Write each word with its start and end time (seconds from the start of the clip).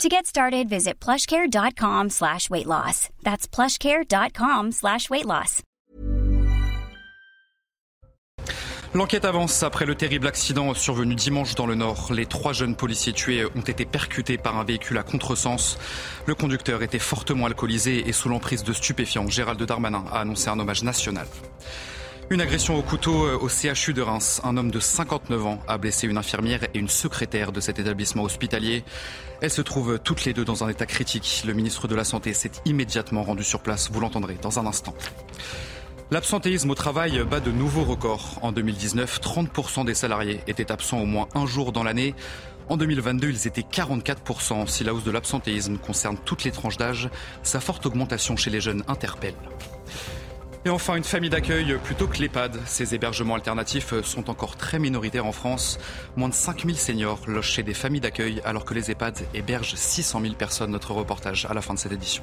To 0.00 0.08
get 0.08 0.26
started, 0.26 0.68
visit 0.68 0.98
plushcare.com 0.98 2.10
slash 2.10 2.50
weight 2.50 2.66
loss. 2.66 3.08
That's 3.22 3.46
plushcare.com 3.46 4.72
slash 4.72 5.08
weight 5.10 5.26
loss. 5.26 5.62
L'enquête 8.94 9.24
avance 9.24 9.62
après 9.62 9.86
le 9.86 9.94
terrible 9.94 10.26
accident 10.26 10.74
survenu 10.74 11.14
dimanche 11.14 11.54
dans 11.54 11.66
le 11.66 11.74
Nord. 11.74 12.12
Les 12.12 12.26
trois 12.26 12.52
jeunes 12.52 12.76
policiers 12.76 13.14
tués 13.14 13.46
ont 13.56 13.62
été 13.62 13.86
percutés 13.86 14.36
par 14.36 14.58
un 14.58 14.64
véhicule 14.64 14.98
à 14.98 15.02
contresens. 15.02 15.78
Le 16.26 16.34
conducteur 16.34 16.82
était 16.82 16.98
fortement 16.98 17.46
alcoolisé 17.46 18.06
et 18.06 18.12
sous 18.12 18.28
l'emprise 18.28 18.64
de 18.64 18.72
stupéfiants. 18.74 19.28
Gérald 19.28 19.62
Darmanin 19.62 20.04
a 20.12 20.20
annoncé 20.20 20.50
un 20.50 20.58
hommage 20.58 20.82
national. 20.82 21.26
Une 22.32 22.40
agression 22.40 22.78
au 22.78 22.82
couteau 22.82 23.28
au 23.28 23.48
CHU 23.50 23.92
de 23.92 24.00
Reims. 24.00 24.40
Un 24.42 24.56
homme 24.56 24.70
de 24.70 24.80
59 24.80 25.44
ans 25.44 25.58
a 25.68 25.76
blessé 25.76 26.06
une 26.06 26.16
infirmière 26.16 26.64
et 26.64 26.78
une 26.78 26.88
secrétaire 26.88 27.52
de 27.52 27.60
cet 27.60 27.78
établissement 27.78 28.22
hospitalier. 28.22 28.84
Elles 29.42 29.50
se 29.50 29.60
trouvent 29.60 29.98
toutes 29.98 30.24
les 30.24 30.32
deux 30.32 30.46
dans 30.46 30.64
un 30.64 30.70
état 30.70 30.86
critique. 30.86 31.42
Le 31.46 31.52
ministre 31.52 31.88
de 31.88 31.94
la 31.94 32.04
Santé 32.04 32.32
s'est 32.32 32.52
immédiatement 32.64 33.22
rendu 33.22 33.44
sur 33.44 33.60
place. 33.60 33.90
Vous 33.92 34.00
l'entendrez 34.00 34.38
dans 34.40 34.58
un 34.58 34.64
instant. 34.64 34.94
L'absentéisme 36.10 36.70
au 36.70 36.74
travail 36.74 37.22
bat 37.30 37.40
de 37.40 37.50
nouveaux 37.50 37.84
records. 37.84 38.38
En 38.40 38.50
2019, 38.50 39.20
30% 39.20 39.84
des 39.84 39.92
salariés 39.92 40.40
étaient 40.46 40.72
absents 40.72 41.00
au 41.00 41.06
moins 41.06 41.28
un 41.34 41.44
jour 41.44 41.70
dans 41.70 41.82
l'année. 41.82 42.14
En 42.70 42.78
2022, 42.78 43.28
ils 43.28 43.46
étaient 43.46 43.60
44%. 43.60 44.66
Si 44.68 44.84
la 44.84 44.94
hausse 44.94 45.04
de 45.04 45.10
l'absentéisme 45.10 45.76
concerne 45.76 46.16
toutes 46.24 46.44
les 46.44 46.50
tranches 46.50 46.78
d'âge, 46.78 47.10
sa 47.42 47.60
forte 47.60 47.84
augmentation 47.84 48.38
chez 48.38 48.48
les 48.48 48.62
jeunes 48.62 48.84
interpelle. 48.88 49.34
Et 50.64 50.70
enfin, 50.70 50.94
une 50.94 51.02
famille 51.02 51.28
d'accueil 51.28 51.76
plutôt 51.82 52.06
que 52.06 52.18
l'EHPAD. 52.18 52.56
Ces 52.66 52.94
hébergements 52.94 53.34
alternatifs 53.34 54.00
sont 54.02 54.30
encore 54.30 54.56
très 54.56 54.78
minoritaires 54.78 55.26
en 55.26 55.32
France. 55.32 55.80
Moins 56.14 56.28
de 56.28 56.34
5000 56.34 56.78
seniors 56.78 57.18
logent 57.26 57.50
chez 57.50 57.64
des 57.64 57.74
familles 57.74 58.00
d'accueil 58.00 58.40
alors 58.44 58.64
que 58.64 58.72
les 58.72 58.92
EHPAD 58.92 59.26
hébergent 59.34 59.74
600 59.74 60.20
000 60.20 60.34
personnes. 60.34 60.70
Notre 60.70 60.92
reportage 60.92 61.46
à 61.50 61.54
la 61.54 61.62
fin 61.62 61.74
de 61.74 61.80
cette 61.80 61.92
édition. 61.92 62.22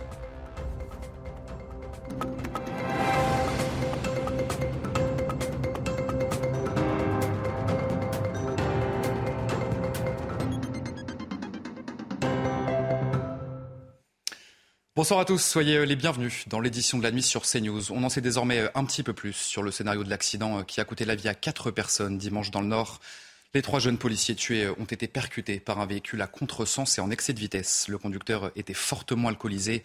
Bonsoir 15.00 15.22
à 15.22 15.24
tous, 15.24 15.42
soyez 15.42 15.86
les 15.86 15.96
bienvenus 15.96 16.46
dans 16.50 16.60
l'édition 16.60 16.98
de 16.98 17.04
la 17.04 17.12
nuit 17.12 17.24
sur 17.24 17.44
CNews. 17.44 17.94
On 17.94 18.04
en 18.04 18.10
sait 18.10 18.20
désormais 18.20 18.70
un 18.76 18.84
petit 18.84 19.02
peu 19.02 19.14
plus 19.14 19.32
sur 19.32 19.64
le 19.64 19.72
scénario 19.72 20.04
de 20.04 20.10
l'accident 20.10 20.62
qui 20.66 20.82
a 20.82 20.84
coûté 20.84 21.06
la 21.06 21.16
vie 21.16 21.30
à 21.30 21.34
quatre 21.34 21.72
personnes 21.72 22.18
dimanche 22.18 22.52
dans 22.52 22.60
le 22.60 22.68
Nord. 22.68 23.00
Les 23.54 23.62
trois 23.62 23.80
jeunes 23.80 23.98
policiers 23.98 24.36
tués 24.36 24.68
ont 24.68 24.84
été 24.84 25.08
percutés 25.08 25.62
par 25.62 25.80
un 25.80 25.86
véhicule 25.86 26.22
à 26.22 26.28
contresens 26.28 26.98
et 26.98 27.02
en 27.02 27.12
excès 27.12 27.32
de 27.32 27.40
vitesse. 27.40 27.88
Le 27.88 27.98
conducteur 27.98 28.52
était 28.58 28.74
fortement 28.74 29.30
alcoolisé 29.30 29.84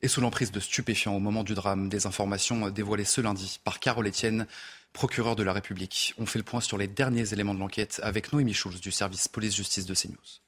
et 0.00 0.08
sous 0.08 0.22
l'emprise 0.22 0.50
de 0.50 0.60
stupéfiants 0.60 1.14
au 1.14 1.20
moment 1.20 1.44
du 1.44 1.52
drame. 1.52 1.90
Des 1.90 2.06
informations 2.06 2.70
dévoilées 2.70 3.04
ce 3.04 3.20
lundi 3.20 3.60
par 3.64 3.80
Carole 3.80 4.08
Etienne, 4.08 4.46
procureur 4.94 5.36
de 5.36 5.42
la 5.42 5.52
République. 5.52 6.14
On 6.16 6.24
fait 6.24 6.38
le 6.38 6.42
point 6.42 6.62
sur 6.62 6.78
les 6.78 6.88
derniers 6.88 7.34
éléments 7.34 7.52
de 7.52 7.60
l'enquête 7.60 8.00
avec 8.02 8.32
Noémie 8.32 8.54
Schulz 8.54 8.80
du 8.80 8.92
service 8.92 9.28
police-justice 9.28 9.84
de 9.84 9.94
CNews. 9.94 10.40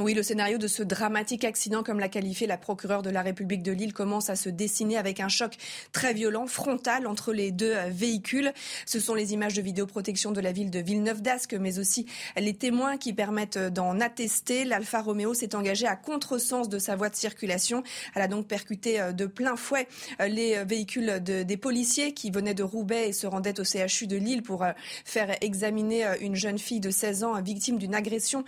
Oui, 0.00 0.14
le 0.14 0.22
scénario 0.22 0.58
de 0.58 0.68
ce 0.68 0.84
dramatique 0.84 1.42
accident, 1.42 1.82
comme 1.82 1.98
l'a 1.98 2.08
qualifié 2.08 2.46
la 2.46 2.56
procureure 2.56 3.02
de 3.02 3.10
la 3.10 3.20
République 3.20 3.64
de 3.64 3.72
Lille, 3.72 3.92
commence 3.92 4.30
à 4.30 4.36
se 4.36 4.48
dessiner 4.48 4.96
avec 4.96 5.18
un 5.18 5.26
choc 5.26 5.56
très 5.90 6.14
violent, 6.14 6.46
frontal 6.46 7.08
entre 7.08 7.32
les 7.32 7.50
deux 7.50 7.74
euh, 7.74 7.88
véhicules. 7.90 8.52
Ce 8.86 9.00
sont 9.00 9.14
les 9.14 9.32
images 9.32 9.54
de 9.54 9.60
vidéoprotection 9.60 10.30
de 10.30 10.40
la 10.40 10.52
ville 10.52 10.70
de 10.70 10.78
Villeneuve 10.78 11.20
d'Ascq, 11.20 11.54
mais 11.54 11.80
aussi 11.80 12.06
les 12.36 12.54
témoins 12.54 12.96
qui 12.96 13.12
permettent 13.12 13.56
euh, 13.56 13.70
d'en 13.70 13.98
attester. 13.98 14.64
L'Alfa 14.64 15.02
Romeo 15.02 15.34
s'est 15.34 15.56
engagé 15.56 15.88
à 15.88 15.96
contresens 15.96 16.68
de 16.68 16.78
sa 16.78 16.94
voie 16.94 17.08
de 17.08 17.16
circulation. 17.16 17.82
Elle 18.14 18.22
a 18.22 18.28
donc 18.28 18.46
percuté 18.46 19.00
euh, 19.00 19.10
de 19.10 19.26
plein 19.26 19.56
fouet 19.56 19.88
les 20.20 20.62
véhicules 20.64 21.20
de, 21.24 21.42
des 21.42 21.56
policiers 21.56 22.14
qui 22.14 22.30
venaient 22.30 22.54
de 22.54 22.62
Roubaix 22.62 23.08
et 23.08 23.12
se 23.12 23.26
rendaient 23.26 23.58
au 23.58 23.64
CHU 23.64 24.06
de 24.06 24.16
Lille 24.16 24.44
pour 24.44 24.64
faire 25.04 25.36
examiner 25.40 26.04
une 26.20 26.36
jeune 26.36 26.58
fille 26.58 26.78
de 26.78 26.90
16 26.90 27.24
ans 27.24 27.42
victime 27.42 27.78
d'une 27.78 27.96
agression 27.96 28.44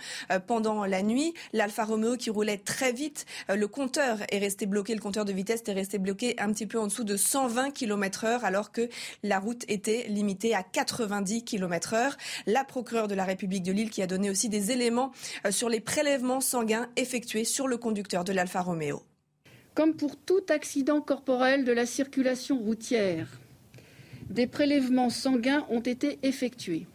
pendant 0.47 0.85
la 0.85 1.01
nuit 1.01 1.33
l'Alfa 1.53 1.83
Romeo 1.85 2.17
qui 2.17 2.29
roulait 2.29 2.57
très 2.57 2.91
vite. 2.91 3.25
Euh, 3.49 3.55
le 3.55 3.67
compteur 3.67 4.19
est 4.29 4.39
resté 4.39 4.65
bloqué, 4.65 4.93
le 4.93 5.01
compteur 5.01 5.25
de 5.25 5.33
vitesse 5.33 5.63
est 5.67 5.73
resté 5.73 5.97
bloqué 5.97 6.35
un 6.39 6.51
petit 6.51 6.67
peu 6.67 6.79
en 6.79 6.87
dessous 6.87 7.03
de 7.03 7.17
120 7.17 7.71
km 7.71 8.25
heure 8.25 8.45
alors 8.45 8.71
que 8.71 8.89
la 9.23 9.39
route 9.39 9.63
était 9.67 10.05
limitée 10.07 10.53
à 10.53 10.63
90 10.63 11.43
km 11.43 11.93
heure. 11.93 12.17
La 12.47 12.63
procureure 12.63 13.07
de 13.07 13.15
la 13.15 13.25
République 13.25 13.63
de 13.63 13.71
Lille 13.71 13.89
qui 13.89 14.01
a 14.01 14.07
donné 14.07 14.29
aussi 14.29 14.49
des 14.49 14.71
éléments 14.71 15.11
euh, 15.45 15.51
sur 15.51 15.69
les 15.69 15.79
prélèvements 15.79 16.41
sanguins 16.41 16.89
effectués 16.95 17.45
sur 17.45 17.67
le 17.67 17.77
conducteur 17.77 18.23
de 18.23 18.33
l'Alfa 18.33 18.61
Romeo. 18.61 19.03
Comme 19.73 19.95
pour 19.95 20.17
tout 20.17 20.43
accident 20.49 20.99
corporel 20.99 21.63
de 21.63 21.71
la 21.71 21.85
circulation 21.85 22.57
routière, 22.59 23.39
des 24.29 24.47
prélèvements 24.47 25.09
sanguins 25.09 25.65
ont 25.69 25.79
été 25.79 26.19
effectués. 26.23 26.87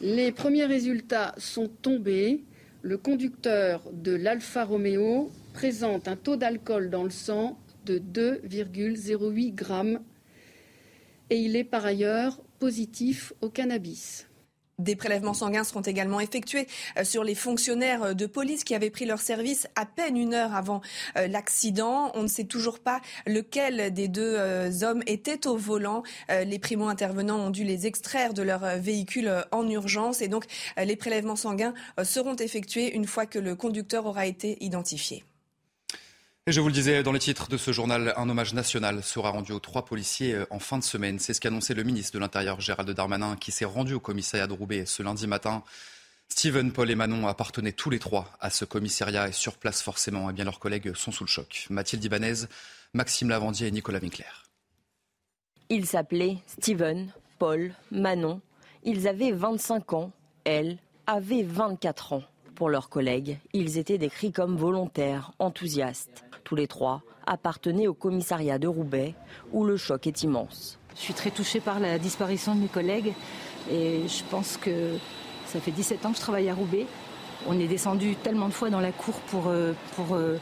Les 0.00 0.32
premiers 0.32 0.66
résultats 0.66 1.34
sont 1.38 1.68
tombés 1.68 2.44
le 2.82 2.98
conducteur 2.98 3.82
de 3.92 4.12
l'Alfa 4.12 4.64
Romeo 4.64 5.30
présente 5.52 6.08
un 6.08 6.16
taux 6.16 6.36
d'alcool 6.36 6.90
dans 6.90 7.04
le 7.04 7.10
sang 7.10 7.58
de 7.84 7.98
2,08 7.98 9.54
grammes 9.54 10.00
et 11.30 11.38
il 11.38 11.56
est 11.56 11.64
par 11.64 11.84
ailleurs 11.84 12.40
positif 12.58 13.32
au 13.40 13.50
cannabis. 13.50 14.26
Des 14.78 14.94
prélèvements 14.94 15.32
sanguins 15.32 15.64
seront 15.64 15.80
également 15.80 16.20
effectués 16.20 16.66
euh, 16.98 17.04
sur 17.04 17.24
les 17.24 17.34
fonctionnaires 17.34 18.02
euh, 18.02 18.12
de 18.12 18.26
police 18.26 18.62
qui 18.62 18.74
avaient 18.74 18.90
pris 18.90 19.06
leur 19.06 19.20
service 19.20 19.66
à 19.74 19.86
peine 19.86 20.18
une 20.18 20.34
heure 20.34 20.54
avant 20.54 20.82
euh, 21.16 21.28
l'accident. 21.28 22.12
On 22.14 22.22
ne 22.22 22.28
sait 22.28 22.44
toujours 22.44 22.80
pas 22.80 23.00
lequel 23.26 23.94
des 23.94 24.08
deux 24.08 24.36
hommes 24.82 25.02
était 25.06 25.46
au 25.46 25.56
volant. 25.56 26.02
Les 26.28 26.58
primo-intervenants 26.58 27.38
ont 27.38 27.50
dû 27.50 27.64
les 27.64 27.86
extraire 27.86 28.34
de 28.34 28.42
leur 28.42 28.78
véhicule 28.78 29.30
en 29.50 29.68
urgence 29.68 30.20
et 30.20 30.28
donc 30.28 30.44
les 30.76 30.96
prélèvements 30.96 31.36
sanguins 31.36 31.74
seront 32.02 32.36
effectués 32.36 32.94
une 32.94 33.06
fois 33.06 33.26
que 33.26 33.38
le 33.38 33.54
conducteur 33.54 34.06
aura 34.06 34.26
été 34.26 34.62
identifié. 34.64 35.24
Et 36.48 36.52
je 36.52 36.60
vous 36.60 36.68
le 36.68 36.72
disais 36.72 37.02
dans 37.02 37.10
les 37.10 37.18
titres 37.18 37.48
de 37.48 37.56
ce 37.56 37.72
journal, 37.72 38.14
un 38.16 38.28
hommage 38.28 38.54
national 38.54 39.02
sera 39.02 39.30
rendu 39.30 39.50
aux 39.50 39.58
trois 39.58 39.84
policiers 39.84 40.32
euh, 40.32 40.46
en 40.50 40.60
fin 40.60 40.78
de 40.78 40.84
semaine. 40.84 41.18
C'est 41.18 41.34
ce 41.34 41.40
qu'annonçait 41.40 41.74
le 41.74 41.82
ministre 41.82 42.12
de 42.12 42.20
l'Intérieur 42.20 42.60
Gérald 42.60 42.88
Darmanin 42.88 43.34
qui 43.34 43.50
s'est 43.50 43.64
rendu 43.64 43.94
au 43.94 43.98
commissariat 43.98 44.46
de 44.46 44.52
Roubaix 44.52 44.86
ce 44.86 45.02
lundi 45.02 45.26
matin. 45.26 45.64
Steven, 46.28 46.70
Paul 46.70 46.88
et 46.88 46.94
Manon 46.94 47.26
appartenaient 47.26 47.72
tous 47.72 47.90
les 47.90 47.98
trois 47.98 48.30
à 48.40 48.50
ce 48.50 48.64
commissariat 48.64 49.26
et 49.26 49.32
sur 49.32 49.56
place 49.56 49.82
forcément, 49.82 50.30
eh 50.30 50.44
leurs 50.44 50.60
collègues 50.60 50.94
sont 50.94 51.10
sous 51.10 51.24
le 51.24 51.28
choc. 51.28 51.66
Mathilde 51.68 52.04
Ibanez, 52.04 52.44
Maxime 52.94 53.28
Lavandier 53.28 53.66
et 53.66 53.72
Nicolas 53.72 53.98
Winkler. 53.98 54.24
Ils 55.68 55.86
s'appelaient 55.86 56.38
Steven, 56.46 57.12
Paul, 57.40 57.74
Manon. 57.90 58.40
Ils 58.84 59.08
avaient 59.08 59.32
25 59.32 59.94
ans, 59.94 60.12
elle 60.44 60.78
avait 61.08 61.42
24 61.42 62.12
ans. 62.12 62.22
Pour 62.56 62.70
leurs 62.70 62.88
collègues, 62.88 63.38
ils 63.52 63.76
étaient 63.76 63.98
décrits 63.98 64.32
comme 64.32 64.56
volontaires, 64.56 65.32
enthousiastes. 65.38 66.24
Tous 66.42 66.56
les 66.56 66.66
trois 66.66 67.02
appartenaient 67.26 67.86
au 67.86 67.92
commissariat 67.92 68.58
de 68.58 68.66
Roubaix, 68.66 69.14
où 69.52 69.64
le 69.64 69.76
choc 69.76 70.06
est 70.06 70.22
immense. 70.22 70.78
Je 70.94 71.02
suis 71.02 71.12
très 71.12 71.30
touchée 71.30 71.60
par 71.60 71.80
la 71.80 71.98
disparition 71.98 72.54
de 72.54 72.60
mes 72.60 72.68
collègues 72.68 73.12
et 73.70 74.08
je 74.08 74.24
pense 74.30 74.56
que 74.56 74.96
ça 75.44 75.60
fait 75.60 75.70
17 75.70 76.06
ans 76.06 76.12
que 76.12 76.16
je 76.16 76.22
travaille 76.22 76.48
à 76.48 76.54
Roubaix. 76.54 76.86
On 77.46 77.60
est 77.60 77.66
descendu 77.66 78.16
tellement 78.16 78.48
de 78.48 78.54
fois 78.54 78.70
dans 78.70 78.80
la 78.80 78.92
cour 78.92 79.16
pour, 79.28 79.48
euh, 79.48 79.74
pour 79.94 80.14
euh, 80.14 80.38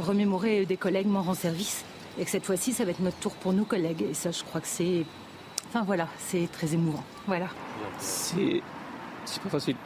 remémorer 0.00 0.64
des 0.64 0.78
collègues 0.78 1.08
morts 1.08 1.28
en 1.28 1.34
service 1.34 1.84
et 2.18 2.24
que 2.24 2.30
cette 2.30 2.46
fois-ci, 2.46 2.72
ça 2.72 2.86
va 2.86 2.92
être 2.92 3.00
notre 3.00 3.18
tour 3.18 3.34
pour 3.34 3.52
nous 3.52 3.66
collègues. 3.66 4.06
Et 4.10 4.14
ça, 4.14 4.30
je 4.30 4.42
crois 4.44 4.62
que 4.62 4.66
c'est. 4.66 5.04
Enfin 5.68 5.82
voilà, 5.84 6.08
c'est 6.16 6.50
très 6.50 6.72
émouvant. 6.72 7.04
Voilà. 7.26 7.48
C'est. 7.98 8.62
C'est 9.26 9.42
pas 9.42 9.50
facile. 9.50 9.76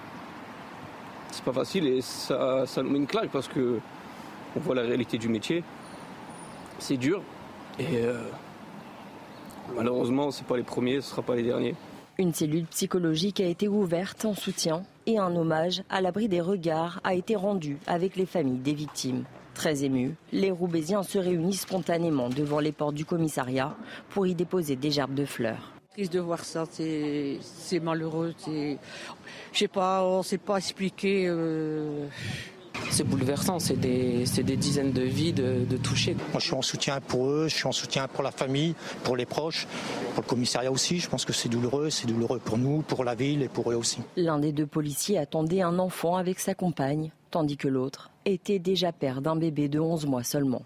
C'est 1.35 1.45
pas 1.45 1.53
facile 1.53 1.89
et 1.89 2.01
ça, 2.01 2.65
nous 2.77 2.91
met 2.91 2.99
une 2.99 3.09
claque 3.09 3.31
parce 3.31 3.49
que 3.49 3.81
on 4.57 4.61
voit 4.61 4.77
la 4.77 4.83
réalité 4.83 5.19
du 5.19 5.29
métier. 5.29 5.65
C'est 6.79 6.97
dur 6.97 7.23
et 7.81 7.97
euh, 7.97 8.23
malheureusement, 9.75 10.31
ce 10.31 10.45
pas 10.45 10.57
les 10.57 10.63
premiers, 10.63 11.01
ce 11.01 11.11
sera 11.11 11.23
pas 11.23 11.35
les 11.35 11.43
derniers. 11.43 11.75
Une 12.19 12.33
cellule 12.33 12.67
psychologique 12.67 13.41
a 13.41 13.47
été 13.47 13.67
ouverte 13.67 14.25
en 14.25 14.35
soutien 14.35 14.85
et 15.07 15.19
un 15.19 15.35
hommage 15.35 15.83
à 15.91 16.01
l'abri 16.01 16.29
des 16.29 16.41
regards 16.41 17.01
a 17.03 17.15
été 17.15 17.35
rendu 17.35 17.79
avec 17.89 18.15
les 18.15 18.27
familles 18.27 18.61
des 18.61 18.75
victimes. 18.75 19.25
Très 19.55 19.83
émus, 19.83 20.15
les 20.31 20.53
Roubaisiens 20.53 21.03
se 21.03 21.19
réunissent 21.19 21.63
spontanément 21.63 22.29
devant 22.29 22.61
les 22.61 22.71
portes 22.71 22.95
du 22.95 23.05
commissariat 23.05 23.77
pour 24.11 24.29
y 24.29 24.37
déposer 24.37 24.77
des 24.77 24.93
gerbes 24.93 25.15
de 25.15 25.25
fleurs. 25.25 25.74
Triste 25.95 26.13
de 26.13 26.19
voir 26.19 26.45
ça, 26.45 26.65
c'est 26.73 27.81
malheureux. 27.81 28.35
Je 28.45 28.77
sais 29.53 29.69
pas, 29.69 30.03
on 30.03 30.19
ne 30.19 30.23
sait 30.25 30.39
pas 30.39 30.57
expliquer. 30.57 31.27
Euh, 31.29 32.09
c'est 32.91 33.05
bouleversant, 33.05 33.61
c'est 33.61 33.79
des, 33.79 34.25
des, 34.25 34.57
dizaines 34.57 34.91
de 34.91 35.03
vies 35.03 35.33
de, 35.33 35.65
de 35.65 35.77
toucher. 35.77 36.15
Moi, 36.33 36.41
je 36.41 36.47
suis 36.47 36.55
en 36.55 36.63
soutien 36.63 37.01
pour 37.01 37.29
eux, 37.29 37.47
je 37.47 37.55
suis 37.55 37.69
en 37.69 37.73
soutien 37.73 38.09
pour 38.09 38.25
la 38.25 38.33
famille, 38.33 38.75
pour 39.05 39.15
les 39.15 39.25
proches, 39.25 39.69
pour 40.15 40.25
le 40.25 40.29
commissariat 40.29 40.73
aussi. 40.73 40.99
Je 40.99 41.09
pense 41.09 41.25
que 41.25 41.33
c'est 41.33 41.49
douloureux, 41.49 41.91
c'est 41.91 42.09
douloureux 42.09 42.41
pour 42.41 42.59
nous, 42.59 42.83
pour 42.83 43.05
la 43.05 43.15
ville 43.15 43.43
et 43.43 43.49
pour 43.49 43.71
eux 43.71 43.77
aussi. 43.77 44.01
L'un 44.17 44.41
des 44.41 44.51
deux 44.51 44.67
policiers 44.67 45.19
attendait 45.19 45.63
un 45.63 45.79
enfant 45.79 46.17
avec 46.17 46.41
sa 46.41 46.55
compagne, 46.55 47.13
tandis 47.31 47.57
que 47.57 47.69
l'autre 47.69 48.11
était 48.25 48.59
déjà 48.59 48.91
père 48.91 49.23
d'un 49.23 49.37
bébé 49.37 49.69
de 49.69 49.79
11 49.79 50.07
mois 50.07 50.25
seulement. 50.25 50.63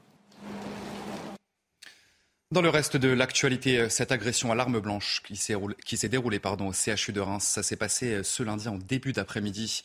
Dans 2.50 2.62
le 2.62 2.70
reste 2.70 2.96
de 2.96 3.08
l'actualité, 3.08 3.90
cette 3.90 4.10
agression 4.10 4.50
à 4.50 4.54
l'arme 4.54 4.80
blanche 4.80 5.22
qui 5.22 5.36
s'est 5.36 6.08
déroulée 6.08 6.38
pardon, 6.38 6.68
au 6.68 6.72
CHU 6.72 7.12
de 7.12 7.20
Reims, 7.20 7.44
ça 7.44 7.62
s'est 7.62 7.76
passé 7.76 8.22
ce 8.24 8.42
lundi 8.42 8.68
en 8.68 8.78
début 8.78 9.12
d'après-midi. 9.12 9.82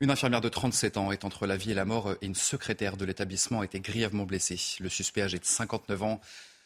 Une 0.00 0.10
infirmière 0.10 0.42
de 0.42 0.50
37 0.50 0.98
ans 0.98 1.10
est 1.10 1.24
entre 1.24 1.46
la 1.46 1.56
vie 1.56 1.70
et 1.70 1.74
la 1.74 1.86
mort 1.86 2.12
et 2.20 2.26
une 2.26 2.34
secrétaire 2.34 2.98
de 2.98 3.06
l'établissement 3.06 3.62
a 3.62 3.64
été 3.64 3.80
grièvement 3.80 4.26
blessée. 4.26 4.60
Le 4.80 4.90
suspect 4.90 5.22
âgé 5.22 5.38
de 5.38 5.46
59 5.46 6.02
ans 6.02 6.20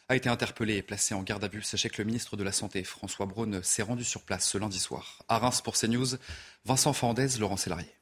a 0.09 0.17
été 0.17 0.27
interpellé 0.27 0.75
et 0.75 0.81
placé 0.81 1.13
en 1.13 1.23
garde 1.23 1.45
à 1.45 1.47
vue. 1.47 1.61
Sachez 1.61 1.89
que 1.89 2.01
le 2.01 2.05
ministre 2.05 2.35
de 2.35 2.43
la 2.43 2.51
Santé, 2.51 2.83
François 2.83 3.25
Braun, 3.25 3.61
s'est 3.63 3.83
rendu 3.83 4.03
sur 4.03 4.23
place 4.23 4.45
ce 4.45 4.57
lundi 4.57 4.79
soir. 4.79 5.23
À 5.29 5.37
Reims 5.37 5.61
pour 5.61 5.77
CNews, 5.77 6.17
Vincent 6.65 6.91
Fandez, 6.91 7.37
Laurent 7.39 7.55
Sélarié. 7.55 7.96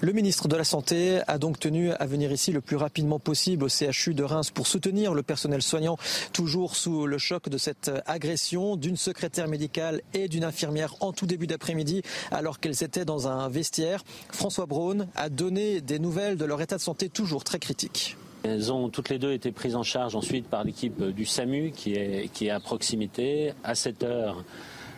Le 0.00 0.12
ministre 0.12 0.46
de 0.46 0.56
la 0.56 0.64
Santé 0.64 1.20
a 1.26 1.38
donc 1.38 1.58
tenu 1.58 1.90
à 1.90 2.06
venir 2.06 2.30
ici 2.30 2.52
le 2.52 2.60
plus 2.60 2.76
rapidement 2.76 3.18
possible 3.18 3.64
au 3.64 3.68
CHU 3.68 4.14
de 4.14 4.22
Reims 4.22 4.50
pour 4.50 4.66
soutenir 4.66 5.12
le 5.12 5.22
personnel 5.22 5.60
soignant, 5.60 5.96
toujours 6.32 6.76
sous 6.76 7.06
le 7.06 7.18
choc 7.18 7.48
de 7.48 7.58
cette 7.58 7.90
agression 8.06 8.76
d'une 8.76 8.96
secrétaire 8.96 9.48
médicale 9.48 10.02
et 10.14 10.28
d'une 10.28 10.44
infirmière 10.44 10.94
en 11.00 11.12
tout 11.12 11.26
début 11.26 11.48
d'après-midi, 11.48 12.02
alors 12.30 12.60
qu'elles 12.60 12.84
étaient 12.84 13.04
dans 13.04 13.26
un 13.26 13.48
vestiaire. 13.48 14.04
François 14.30 14.66
Braun 14.66 15.08
a 15.16 15.28
donné 15.28 15.80
des 15.80 15.98
nouvelles 15.98 16.36
de 16.36 16.44
leur 16.44 16.60
état 16.60 16.76
de 16.76 16.82
santé 16.82 17.08
toujours 17.08 17.42
très 17.42 17.58
critique. 17.58 18.16
Elles 18.44 18.72
ont 18.72 18.88
toutes 18.88 19.08
les 19.08 19.18
deux 19.18 19.32
été 19.32 19.50
prises 19.50 19.74
en 19.74 19.82
charge 19.82 20.14
ensuite 20.14 20.46
par 20.46 20.62
l'équipe 20.62 21.02
du 21.02 21.26
SAMU 21.26 21.72
qui 21.72 21.94
est, 21.94 22.50
à 22.50 22.60
proximité. 22.60 23.52
À 23.64 23.74
cette 23.74 24.04
heure, 24.04 24.44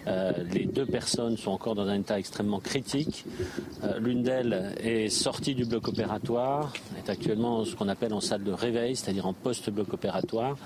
euh, 0.06 0.32
les 0.52 0.64
deux 0.64 0.86
personnes 0.86 1.36
sont 1.36 1.50
encore 1.50 1.74
dans 1.74 1.86
un 1.86 2.00
état 2.00 2.18
extrêmement 2.18 2.60
critique. 2.60 3.24
Euh, 3.84 3.98
l'une 3.98 4.22
d'elles 4.22 4.74
est 4.82 5.08
sortie 5.08 5.54
du 5.54 5.64
bloc 5.64 5.88
opératoire, 5.88 6.72
est 6.98 7.10
actuellement 7.10 7.64
ce 7.64 7.74
qu'on 7.74 7.88
appelle 7.88 8.14
en 8.14 8.20
salle 8.20 8.44
de 8.44 8.52
réveil, 8.52 8.96
c'est-à-dire 8.96 9.26
en 9.26 9.32
post-bloc 9.32 9.92
opératoire. 9.92 10.56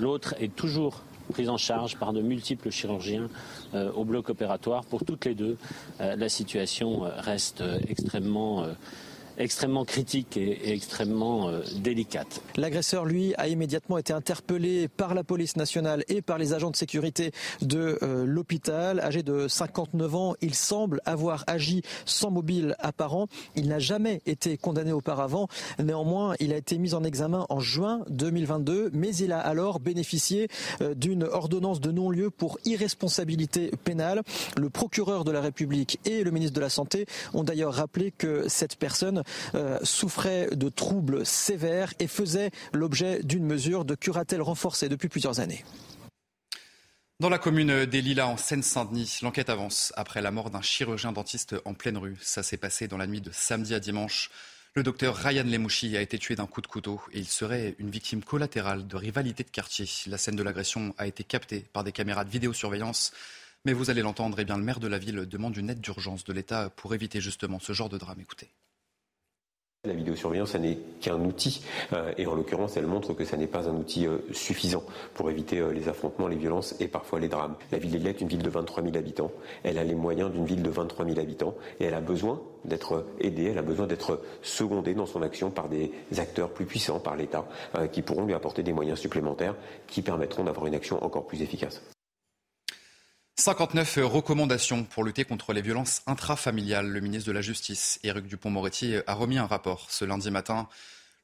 L'autre 0.00 0.34
est 0.40 0.54
toujours 0.54 1.02
prise 1.32 1.48
en 1.48 1.56
charge 1.56 1.96
par 1.96 2.12
de 2.12 2.20
multiples 2.20 2.70
chirurgiens 2.70 3.28
euh, 3.74 3.92
au 3.92 4.04
bloc 4.04 4.28
opératoire. 4.28 4.84
Pour 4.84 5.04
toutes 5.04 5.24
les 5.24 5.34
deux, 5.34 5.56
la 6.00 6.28
situation 6.28 7.02
reste 7.18 7.62
extrêmement 7.88 8.66
extrêmement 9.38 9.84
critique 9.84 10.36
et, 10.36 10.72
extrêmement 10.72 11.48
euh, 11.48 11.62
délicate. 11.76 12.42
L'agresseur, 12.56 13.04
lui, 13.04 13.34
a 13.36 13.48
immédiatement 13.48 13.98
été 13.98 14.12
interpellé 14.12 14.88
par 14.88 15.14
la 15.14 15.24
police 15.24 15.56
nationale 15.56 16.04
et 16.08 16.22
par 16.22 16.38
les 16.38 16.52
agents 16.52 16.70
de 16.70 16.76
sécurité 16.76 17.32
de 17.60 17.98
euh, 18.02 18.24
l'hôpital. 18.26 19.00
Âgé 19.00 19.22
de 19.22 19.48
59 19.48 20.14
ans, 20.14 20.34
il 20.40 20.54
semble 20.54 21.00
avoir 21.04 21.44
agi 21.46 21.82
sans 22.04 22.30
mobile 22.30 22.76
apparent. 22.78 23.28
Il 23.56 23.68
n'a 23.68 23.78
jamais 23.78 24.22
été 24.26 24.56
condamné 24.56 24.92
auparavant. 24.92 25.48
Néanmoins, 25.78 26.34
il 26.40 26.52
a 26.52 26.56
été 26.56 26.78
mis 26.78 26.94
en 26.94 27.04
examen 27.04 27.46
en 27.48 27.60
juin 27.60 28.04
2022, 28.10 28.90
mais 28.92 29.14
il 29.16 29.32
a 29.32 29.40
alors 29.40 29.80
bénéficié 29.80 30.48
euh, 30.80 30.94
d'une 30.94 31.24
ordonnance 31.24 31.80
de 31.80 31.90
non-lieu 31.90 32.30
pour 32.30 32.58
irresponsabilité 32.64 33.70
pénale. 33.84 34.22
Le 34.56 34.70
procureur 34.70 35.24
de 35.24 35.32
la 35.32 35.40
République 35.40 35.98
et 36.04 36.22
le 36.22 36.30
ministre 36.30 36.54
de 36.54 36.60
la 36.60 36.68
Santé 36.68 37.06
ont 37.34 37.44
d'ailleurs 37.44 37.74
rappelé 37.74 38.10
que 38.10 38.48
cette 38.48 38.76
personne 38.76 39.21
euh, 39.54 39.78
souffrait 39.82 40.48
de 40.52 40.68
troubles 40.68 41.24
sévères 41.26 41.92
et 41.98 42.06
faisait 42.06 42.50
l'objet 42.72 43.22
d'une 43.22 43.44
mesure 43.44 43.84
de 43.84 43.94
curatelle 43.94 44.42
renforcée 44.42 44.88
depuis 44.88 45.08
plusieurs 45.08 45.40
années. 45.40 45.64
Dans 47.20 47.28
la 47.28 47.38
commune 47.38 47.84
des 47.84 48.02
Lilas, 48.02 48.26
en 48.26 48.36
Seine-Saint-Denis, 48.36 49.20
l'enquête 49.22 49.48
avance 49.48 49.92
après 49.96 50.20
la 50.20 50.32
mort 50.32 50.50
d'un 50.50 50.62
chirurgien 50.62 51.12
dentiste 51.12 51.54
en 51.64 51.72
pleine 51.72 51.96
rue. 51.96 52.16
Ça 52.20 52.42
s'est 52.42 52.56
passé 52.56 52.88
dans 52.88 52.96
la 52.96 53.06
nuit 53.06 53.20
de 53.20 53.30
samedi 53.30 53.74
à 53.74 53.80
dimanche. 53.80 54.28
Le 54.74 54.82
docteur 54.82 55.14
Ryan 55.14 55.44
Lemouchi 55.44 55.96
a 55.96 56.00
été 56.00 56.18
tué 56.18 56.34
d'un 56.34 56.46
coup 56.46 56.62
de 56.62 56.66
couteau 56.66 57.00
et 57.12 57.18
il 57.18 57.28
serait 57.28 57.76
une 57.78 57.90
victime 57.90 58.24
collatérale 58.24 58.86
de 58.86 58.96
rivalité 58.96 59.44
de 59.44 59.50
quartier. 59.50 59.86
La 60.06 60.18
scène 60.18 60.34
de 60.34 60.42
l'agression 60.42 60.94
a 60.98 61.06
été 61.06 61.24
captée 61.24 61.60
par 61.72 61.84
des 61.84 61.92
caméras 61.92 62.24
de 62.24 62.30
vidéosurveillance. 62.30 63.12
Mais 63.64 63.74
vous 63.74 63.90
allez 63.90 64.02
l'entendre, 64.02 64.40
eh 64.40 64.44
bien, 64.44 64.56
le 64.56 64.64
maire 64.64 64.80
de 64.80 64.88
la 64.88 64.98
ville 64.98 65.26
demande 65.26 65.56
une 65.56 65.70
aide 65.70 65.80
d'urgence 65.80 66.24
de 66.24 66.32
l'État 66.32 66.70
pour 66.70 66.94
éviter 66.94 67.20
justement 67.20 67.60
ce 67.60 67.72
genre 67.72 67.88
de 67.88 67.98
drame. 67.98 68.18
Écoutez. 68.18 68.50
La 69.84 69.94
vidéosurveillance, 69.94 70.50
ça 70.50 70.60
n'est 70.60 70.78
qu'un 71.00 71.18
outil, 71.18 71.60
euh, 71.92 72.12
et 72.16 72.28
en 72.28 72.36
l'occurrence, 72.36 72.76
elle 72.76 72.86
montre 72.86 73.14
que 73.14 73.24
ça 73.24 73.36
n'est 73.36 73.48
pas 73.48 73.68
un 73.68 73.74
outil 73.74 74.06
euh, 74.06 74.18
suffisant 74.30 74.84
pour 75.12 75.28
éviter 75.28 75.58
euh, 75.58 75.72
les 75.72 75.88
affrontements, 75.88 76.28
les 76.28 76.36
violences 76.36 76.76
et 76.78 76.86
parfois 76.86 77.18
les 77.18 77.26
drames. 77.26 77.56
La 77.72 77.78
ville 77.78 77.90
d'Aigle 77.90 78.06
est 78.06 78.20
une 78.20 78.28
ville 78.28 78.44
de 78.44 78.48
23 78.48 78.84
000 78.84 78.96
habitants. 78.96 79.32
Elle 79.64 79.78
a 79.78 79.82
les 79.82 79.96
moyens 79.96 80.30
d'une 80.30 80.44
ville 80.44 80.62
de 80.62 80.70
23 80.70 81.04
000 81.04 81.18
habitants, 81.18 81.56
et 81.80 81.86
elle 81.86 81.94
a 81.94 82.00
besoin 82.00 82.40
d'être 82.64 83.06
aidée, 83.18 83.46
elle 83.46 83.58
a 83.58 83.62
besoin 83.62 83.88
d'être 83.88 84.22
secondée 84.40 84.94
dans 84.94 85.06
son 85.06 85.20
action 85.20 85.50
par 85.50 85.68
des 85.68 85.90
acteurs 86.16 86.50
plus 86.50 86.64
puissants, 86.64 87.00
par 87.00 87.16
l'État, 87.16 87.48
qui 87.90 88.02
pourront 88.02 88.24
lui 88.24 88.34
apporter 88.34 88.62
des 88.62 88.72
moyens 88.72 89.00
supplémentaires 89.00 89.56
qui 89.88 90.00
permettront 90.00 90.44
d'avoir 90.44 90.66
une 90.66 90.76
action 90.76 91.02
encore 91.04 91.26
plus 91.26 91.42
efficace. 91.42 91.82
59 93.36 93.98
recommandations 94.02 94.84
pour 94.84 95.04
lutter 95.04 95.24
contre 95.24 95.52
les 95.52 95.62
violences 95.62 96.02
intrafamiliales. 96.06 96.88
Le 96.88 97.00
ministre 97.00 97.26
de 97.26 97.32
la 97.32 97.40
Justice, 97.40 97.98
Éric 98.04 98.26
Dupont-Moretti, 98.26 98.96
a 99.06 99.14
remis 99.14 99.38
un 99.38 99.46
rapport 99.46 99.90
ce 99.90 100.04
lundi 100.04 100.30
matin. 100.30 100.68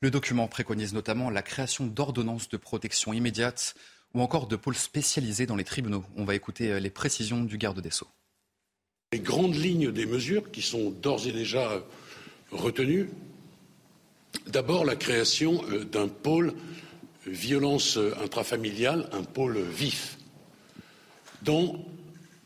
Le 0.00 0.10
document 0.10 0.48
préconise 0.48 0.94
notamment 0.94 1.28
la 1.28 1.42
création 1.42 1.86
d'ordonnances 1.86 2.48
de 2.48 2.56
protection 2.56 3.12
immédiate 3.12 3.74
ou 4.14 4.22
encore 4.22 4.46
de 4.46 4.56
pôles 4.56 4.74
spécialisés 4.74 5.46
dans 5.46 5.54
les 5.54 5.64
tribunaux. 5.64 6.04
On 6.16 6.24
va 6.24 6.34
écouter 6.34 6.80
les 6.80 6.90
précisions 6.90 7.44
du 7.44 7.58
garde 7.58 7.80
des 7.80 7.90
Sceaux. 7.90 8.08
Les 9.12 9.20
grandes 9.20 9.54
lignes 9.54 9.92
des 9.92 10.06
mesures 10.06 10.50
qui 10.50 10.62
sont 10.62 10.90
d'ores 10.90 11.26
et 11.26 11.32
déjà 11.32 11.82
retenues. 12.50 13.10
D'abord, 14.46 14.84
la 14.84 14.96
création 14.96 15.62
euh, 15.70 15.84
d'un 15.84 16.08
pôle 16.08 16.54
violence 17.26 17.98
intrafamiliale, 18.22 19.08
un 19.12 19.22
pôle 19.22 19.58
vif, 19.58 20.17
dont 21.42 21.84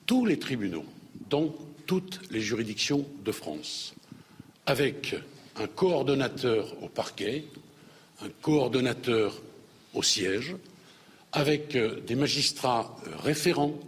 tous 0.07 0.27
les 0.27 0.39
tribunaux, 0.39 0.85
dans 1.31 1.55
toutes 1.87 2.21
les 2.31 2.41
juridictions 2.41 3.07
de 3.25 3.33
France, 3.33 3.95
avec 4.67 5.15
un 5.57 5.67
coordonnateur 5.67 6.75
au 6.83 6.89
parquet, 6.89 7.45
un 8.23 8.29
coordonnateur 8.41 9.41
au 9.95 10.03
siège, 10.03 10.57
avec 11.33 11.77
euh, 11.77 12.01
des 12.07 12.15
magistrats 12.15 12.97
euh, 13.07 13.17
référents, 13.17 13.79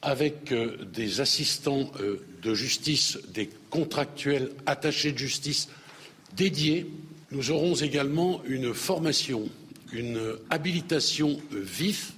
avec 0.00 0.52
euh, 0.52 0.76
des 0.84 1.20
assistants 1.20 1.90
de 2.42 2.54
justice, 2.54 3.18
des 3.34 3.50
contractuels 3.68 4.50
attachés 4.64 5.12
de 5.12 5.18
justice 5.18 5.68
dédiés. 6.36 6.86
Nous 7.32 7.50
aurons 7.50 7.74
également 7.74 8.40
une 8.46 8.72
formation, 8.72 9.48
une 9.92 10.36
habilitation 10.50 11.40
vif. 11.50 12.12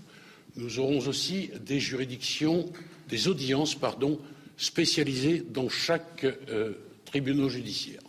Nous 0.56 0.78
aurons 0.78 1.06
aussi 1.06 1.50
des 1.60 1.80
juridictions 1.80 2.70
des 3.08 3.28
audiences 3.28 3.76
spécialisées 4.56 5.44
dans 5.48 5.68
chaque 5.68 6.24
euh, 6.24 6.74
tribunal 7.04 7.48
judiciaire. 7.48 8.00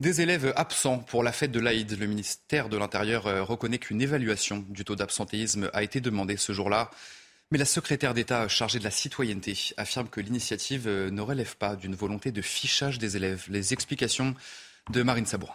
Des 0.00 0.20
élèves 0.20 0.52
absents 0.56 0.98
pour 0.98 1.22
la 1.22 1.32
fête 1.32 1.52
de 1.52 1.60
l'Aïd. 1.60 1.98
Le 1.98 2.06
ministère 2.06 2.68
de 2.68 2.76
l'Intérieur 2.76 3.26
euh, 3.26 3.42
reconnaît 3.42 3.78
qu'une 3.78 4.02
évaluation 4.02 4.64
du 4.68 4.84
taux 4.84 4.96
d'absentéisme 4.96 5.70
a 5.72 5.82
été 5.82 6.00
demandée 6.00 6.36
ce 6.36 6.52
jour-là. 6.52 6.90
Mais 7.50 7.58
la 7.58 7.64
secrétaire 7.64 8.14
d'État 8.14 8.48
chargée 8.48 8.78
de 8.78 8.84
la 8.84 8.90
citoyenneté 8.90 9.56
affirme 9.76 10.08
que 10.08 10.20
l'initiative 10.20 10.88
euh, 10.88 11.10
ne 11.10 11.20
relève 11.20 11.56
pas 11.56 11.76
d'une 11.76 11.94
volonté 11.94 12.32
de 12.32 12.42
fichage 12.42 12.98
des 12.98 13.16
élèves. 13.16 13.46
Les 13.48 13.72
explications 13.72 14.34
de 14.90 15.02
Marine 15.02 15.26
Sabourin. 15.26 15.54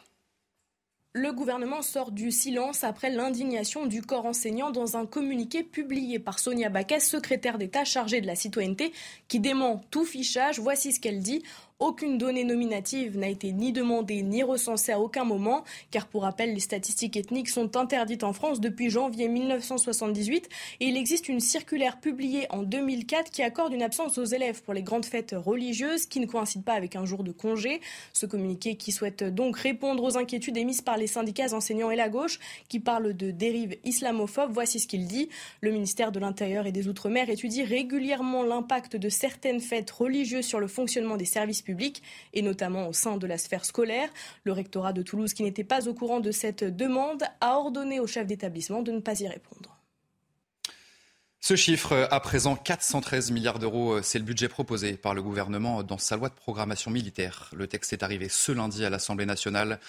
Le 1.18 1.34
gouvernement 1.34 1.82
sort 1.82 2.12
du 2.12 2.30
silence 2.30 2.84
après 2.84 3.10
l'indignation 3.10 3.88
du 3.88 4.04
corps 4.04 4.28
enseignant 4.28 4.70
dans 4.70 4.98
un 4.98 5.08
communiqué 5.08 5.64
publié 5.64 6.20
par 6.20 6.38
Sonia 6.38 6.70
Baquet, 6.70 7.00
secrétaire 7.00 7.58
d'État 7.58 7.86
chargée 7.86 8.22
de 8.22 8.28
la 8.28 8.36
citoyenneté, 8.36 8.94
qui 9.28 9.40
dément 9.40 9.82
tout 9.90 10.06
fichage. 10.06 10.60
Voici 10.60 10.92
ce 10.92 11.00
qu'elle 11.00 11.22
dit. 11.22 11.42
Aucune 11.80 12.18
donnée 12.18 12.44
nominative 12.44 13.20
n'a 13.20 13.30
été 13.30 13.52
ni 13.52 13.72
demandée 13.72 14.24
ni 14.24 14.42
recensée 14.42 14.94
à 14.94 15.00
aucun 15.00 15.26
moment, 15.26 15.64
car 15.92 16.08
pour 16.08 16.24
rappel, 16.24 16.56
les 16.56 16.60
statistiques 16.60 17.16
ethniques 17.16 17.50
sont 17.50 17.78
interdites 17.78 18.24
en 18.24 18.34
France 18.34 18.60
depuis 18.60 18.90
janvier 18.90 19.28
1978 19.28 20.50
et 20.80 20.86
il 20.88 20.98
existe 20.98 21.30
une 21.30 21.40
circulaire 21.40 22.00
publiée 22.00 22.48
en 22.50 22.64
2004 22.64 23.30
qui 23.30 23.44
accorde 23.44 23.74
une 23.74 23.84
absence 23.84 24.18
aux 24.18 24.26
élèves 24.26 24.64
pour 24.64 24.74
les 24.74 24.82
grandes 24.82 25.06
fêtes 25.06 25.36
religieuses 25.38 26.08
qui 26.08 26.20
ne 26.20 26.26
coïncident 26.26 26.64
pas 26.64 26.74
avec 26.74 26.96
un 26.96 27.06
jour 27.06 27.24
de 27.24 27.32
congé. 27.32 27.80
Ce 28.12 28.26
communiqué 28.26 28.74
qui 28.74 28.92
souhaite 28.92 29.24
donc 29.24 29.56
répondre 29.60 30.02
aux 30.02 30.18
inquiétudes 30.18 30.58
émises 30.58 30.82
par 30.82 30.98
les 30.98 31.06
syndicats 31.06 31.54
enseignants 31.54 31.92
et 31.92 31.96
la 31.96 32.10
gauche 32.10 32.40
qui 32.70 32.80
parlent 32.80 33.16
de 33.16 33.30
dérives 33.30 33.78
islamophobes. 33.84 34.50
Voici 34.52 34.80
ce 34.80 34.88
qu'il 34.88 35.06
dit. 35.06 35.30
Le 35.62 35.70
ministère 35.70 36.12
de 36.12 36.20
l'Intérieur 36.20 36.66
et 36.66 36.72
des 36.72 36.88
Outre-mer 36.88 37.30
étudie 37.30 37.64
régulièrement 37.64 38.42
l'impact 38.42 38.96
de 38.96 39.10
certaines 39.10 39.60
fêtes 39.60 39.92
religieuses 39.92 40.46
sur 40.46 40.60
le 40.60 40.68
fonctionnement 40.68 41.18
des 41.18 41.26
services 41.26 41.67
et 42.34 42.42
notamment 42.42 42.88
au 42.88 42.94
sein 42.94 43.18
de 43.18 43.28
la 43.28 43.38
sphère 43.38 43.66
scolaire. 43.66 44.10
Le 44.44 44.52
rectorat 44.52 44.94
de 44.94 45.02
Toulouse, 45.02 45.34
qui 45.34 45.44
n'était 45.44 45.64
pas 45.64 45.88
au 45.88 45.94
courant 45.94 46.20
de 46.20 46.32
cette 46.32 46.64
demande, 46.64 47.24
a 47.42 47.58
ordonné 47.58 48.00
au 48.00 48.08
chef 48.08 48.28
d'établissement 48.28 48.82
de 48.82 48.92
ne 48.92 49.00
pas 49.00 49.20
y 49.20 49.28
répondre. 49.28 49.78
Ce 51.40 51.56
chiffre, 51.56 52.08
à 52.12 52.20
présent 52.20 52.56
413 52.56 53.32
milliards 53.32 53.60
d'euros, 53.60 54.02
c'est 54.02 54.20
le 54.20 54.26
budget 54.26 54.50
proposé 54.50 54.98
par 54.98 55.14
le 55.14 55.22
gouvernement 55.22 55.84
dans 55.84 55.98
sa 55.98 56.18
loi 56.18 56.30
de 56.30 56.34
programmation 56.34 56.92
militaire. 56.92 57.50
Le 57.56 57.68
texte 57.68 57.94
est 57.94 58.04
arrivé 58.04 58.28
ce 58.28 58.52
lundi 58.52 58.84
à 58.84 58.90
l'Assemblée 58.90 59.26
nationale. 59.26 59.80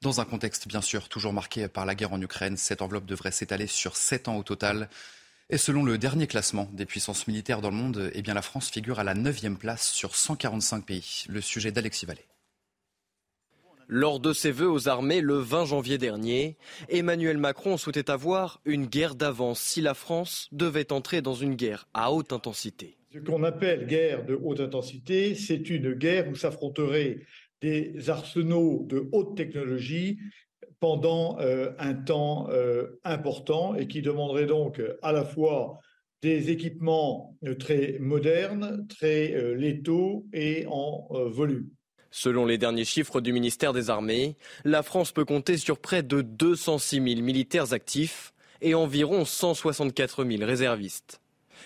Dans 0.00 0.20
un 0.20 0.24
contexte 0.24 0.68
bien 0.68 0.80
sûr 0.80 1.08
toujours 1.08 1.32
marqué 1.32 1.66
par 1.66 1.86
la 1.86 1.96
guerre 1.96 2.12
en 2.12 2.20
Ukraine, 2.20 2.56
cette 2.56 2.82
enveloppe 2.82 3.06
devrait 3.06 3.32
s'étaler 3.32 3.66
sur 3.66 3.96
7 3.96 4.28
ans 4.28 4.36
au 4.36 4.44
total. 4.44 4.88
Et 5.50 5.56
selon 5.56 5.82
le 5.82 5.96
dernier 5.96 6.26
classement 6.26 6.68
des 6.74 6.84
puissances 6.84 7.26
militaires 7.26 7.62
dans 7.62 7.70
le 7.70 7.76
monde, 7.76 8.10
eh 8.12 8.20
bien 8.20 8.34
la 8.34 8.42
France 8.42 8.68
figure 8.70 8.98
à 8.98 9.04
la 9.04 9.14
9e 9.14 9.56
place 9.56 9.88
sur 9.88 10.14
145 10.14 10.84
pays. 10.84 11.24
Le 11.26 11.40
sujet 11.40 11.72
d'Alexis 11.72 12.04
Vallée. 12.04 12.26
Lors 13.86 14.20
de 14.20 14.34
ses 14.34 14.50
vœux 14.50 14.70
aux 14.70 14.90
armées 14.90 15.22
le 15.22 15.38
20 15.38 15.64
janvier 15.64 15.96
dernier, 15.96 16.58
Emmanuel 16.90 17.38
Macron 17.38 17.78
souhaitait 17.78 18.10
avoir 18.10 18.60
une 18.66 18.84
guerre 18.84 19.14
d'avance 19.14 19.60
si 19.60 19.80
la 19.80 19.94
France 19.94 20.50
devait 20.52 20.92
entrer 20.92 21.22
dans 21.22 21.32
une 21.32 21.54
guerre 21.54 21.88
à 21.94 22.12
haute 22.12 22.34
intensité. 22.34 22.98
Ce 23.14 23.18
qu'on 23.18 23.42
appelle 23.42 23.86
guerre 23.86 24.26
de 24.26 24.34
haute 24.34 24.60
intensité, 24.60 25.34
c'est 25.34 25.70
une 25.70 25.94
guerre 25.94 26.28
où 26.28 26.36
s'affronteraient 26.36 27.20
des 27.62 28.10
arsenaux 28.10 28.84
de 28.86 29.08
haute 29.12 29.34
technologie 29.34 30.18
pendant 30.80 31.38
euh, 31.40 31.70
un 31.78 31.94
temps 31.94 32.48
euh, 32.50 32.98
important 33.04 33.74
et 33.74 33.88
qui 33.88 34.02
demanderait 34.02 34.46
donc 34.46 34.80
à 35.02 35.12
la 35.12 35.24
fois 35.24 35.78
des 36.22 36.50
équipements 36.50 37.36
euh, 37.46 37.54
très 37.54 37.96
modernes, 38.00 38.86
très 38.88 39.54
létaux 39.54 40.26
et 40.32 40.66
en 40.68 41.08
volume. 41.28 41.68
Selon 42.10 42.46
les 42.46 42.58
derniers 42.58 42.86
chiffres 42.86 43.20
du 43.20 43.32
ministère 43.32 43.72
des 43.72 43.90
Armées, 43.90 44.36
la 44.64 44.82
France 44.82 45.12
peut 45.12 45.26
compter 45.26 45.58
sur 45.58 45.78
près 45.78 46.02
de 46.02 46.22
206 46.22 46.96
000 46.96 47.22
militaires 47.22 47.72
actifs 47.72 48.32
et 48.62 48.74
environ 48.74 49.24
164 49.24 50.24
000 50.24 50.44
réservistes. 50.44 51.20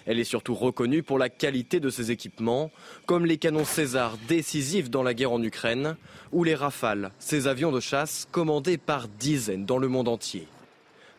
Elle 0.07 0.19
est 0.19 0.25
surtout 0.25 0.55
reconnue 0.55 1.03
pour 1.03 1.19
la 1.19 1.29
qualité 1.29 1.81
de 1.81 1.91
ses 1.91 2.11
équipements, 2.11 2.71
comme 3.07 3.27
les 3.27 3.39
canons 3.39 3.65
César 3.65 4.17
décisifs 4.29 4.91
dans 4.91 5.03
la 5.03 5.15
guerre 5.15 5.33
en 5.33 5.43
Ukraine, 5.43 5.97
ou 6.33 6.45
les 6.45 6.55
Rafales, 6.55 7.11
ces 7.19 7.47
avions 7.47 7.73
de 7.73 7.81
chasse 7.81 8.29
commandés 8.31 8.79
par 8.79 9.09
dizaines 9.09 9.67
dans 9.67 9.79
le 9.79 9.89
monde 9.89 10.09
entier. 10.09 10.49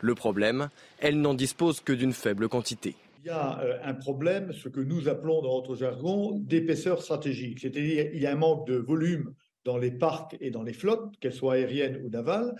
Le 0.02 0.16
problème, 0.16 0.70
elle 1.00 1.22
n'en 1.22 1.34
dispose 1.34 1.80
que 1.80 1.94
d'une 1.94 2.14
faible 2.14 2.50
quantité. 2.50 2.96
Il 3.24 3.28
y 3.28 3.30
a 3.30 3.62
euh, 3.62 3.78
un 3.84 3.94
problème, 3.94 4.52
ce 4.52 4.68
que 4.68 4.82
nous 4.82 5.08
appelons 5.08 5.42
dans 5.42 5.56
notre 5.56 5.76
jargon 5.76 6.40
d'épaisseur 6.40 7.02
stratégique, 7.02 7.60
c'est-à-dire 7.62 8.10
il 8.14 8.22
y 8.22 8.28
a 8.28 8.32
un 8.34 8.36
manque 8.36 8.68
de 8.68 8.76
volume 8.76 9.34
dans 9.64 9.78
les 9.78 9.92
parcs 9.92 10.36
et 10.42 10.52
dans 10.52 10.64
les 10.64 10.74
flottes, 10.74 11.18
qu'elles 11.22 11.34
soient 11.34 11.54
aériennes 11.54 12.02
ou 12.04 12.10
navales 12.10 12.54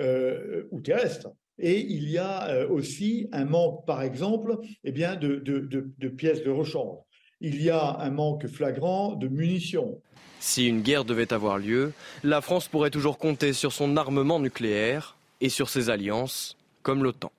euh, 0.00 0.64
ou 0.72 0.80
terrestres. 0.80 1.28
Et 1.58 1.80
il 1.80 2.08
y 2.08 2.18
a 2.18 2.48
euh, 2.48 2.68
aussi 2.68 3.28
un 3.32 3.44
manque, 3.44 3.84
par 3.86 4.02
exemple, 4.02 4.58
eh 4.84 4.92
bien, 4.92 5.16
de, 5.16 5.36
de 5.36 6.08
pièces 6.08 6.42
de 6.42 6.50
rechange. 6.50 6.98
Il 7.40 7.62
y 7.62 7.70
a 7.70 7.98
un 8.00 8.10
manque 8.10 8.46
flagrant 8.46 9.14
de 9.14 9.28
munitions. 9.28 10.00
Si 10.40 10.66
une 10.66 10.82
guerre 10.82 11.04
devait 11.04 11.32
avoir 11.32 11.58
lieu, 11.58 11.92
la 12.22 12.40
France 12.40 12.68
pourrait 12.68 12.90
toujours 12.90 13.18
compter 13.18 13.52
sur 13.52 13.72
son 13.72 13.96
armement 13.96 14.38
nucléaire 14.38 15.16
et 15.40 15.48
sur 15.48 15.68
ses 15.68 15.90
alliances, 15.90 16.56
comme 16.82 17.02
l'OTAN. 17.02 17.32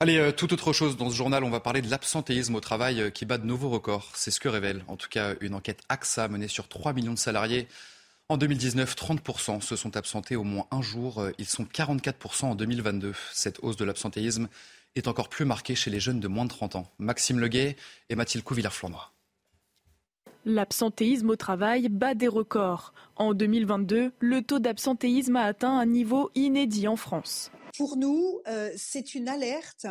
Allez, 0.00 0.18
euh, 0.18 0.32
tout 0.32 0.52
autre 0.52 0.72
chose 0.72 0.96
dans 0.96 1.08
ce 1.08 1.14
journal, 1.14 1.44
on 1.44 1.50
va 1.50 1.60
parler 1.60 1.80
de 1.80 1.90
l'absentéisme 1.90 2.54
au 2.54 2.60
travail 2.60 3.00
euh, 3.00 3.10
qui 3.10 3.26
bat 3.26 3.38
de 3.38 3.46
nouveaux 3.46 3.70
records. 3.70 4.10
C'est 4.14 4.30
ce 4.30 4.40
que 4.40 4.48
révèle 4.48 4.84
en 4.88 4.96
tout 4.96 5.08
cas 5.08 5.34
une 5.40 5.54
enquête 5.54 5.80
AXA 5.88 6.28
menée 6.28 6.48
sur 6.48 6.68
3 6.68 6.92
millions 6.92 7.14
de 7.14 7.18
salariés. 7.18 7.68
En 8.30 8.38
2019, 8.38 8.96
30% 8.96 9.60
se 9.60 9.76
sont 9.76 9.98
absentés 9.98 10.34
au 10.34 10.44
moins 10.44 10.66
un 10.70 10.80
jour. 10.80 11.20
Euh, 11.20 11.32
ils 11.36 11.46
sont 11.46 11.64
44% 11.64 12.46
en 12.46 12.54
2022. 12.54 13.12
Cette 13.34 13.58
hausse 13.62 13.76
de 13.76 13.84
l'absentéisme 13.84 14.48
est 14.94 15.08
encore 15.08 15.28
plus 15.28 15.44
marquée 15.44 15.74
chez 15.74 15.90
les 15.90 16.00
jeunes 16.00 16.20
de 16.20 16.28
moins 16.28 16.46
de 16.46 16.50
30 16.50 16.76
ans. 16.76 16.86
Maxime 16.98 17.38
Leguet 17.38 17.76
et 18.08 18.14
Mathilde 18.14 18.42
Couvillard-Flandre. 18.42 19.12
L'absentéisme 20.46 21.28
au 21.28 21.36
travail 21.36 21.90
bat 21.90 22.14
des 22.14 22.28
records. 22.28 22.94
En 23.16 23.34
2022, 23.34 24.12
le 24.18 24.42
taux 24.42 24.58
d'absentéisme 24.58 25.36
a 25.36 25.42
atteint 25.42 25.78
un 25.78 25.86
niveau 25.86 26.30
inédit 26.34 26.88
en 26.88 26.96
France. 26.96 27.50
Pour 27.76 27.98
nous, 27.98 28.40
euh, 28.48 28.70
c'est 28.74 29.14
une 29.14 29.28
alerte 29.28 29.86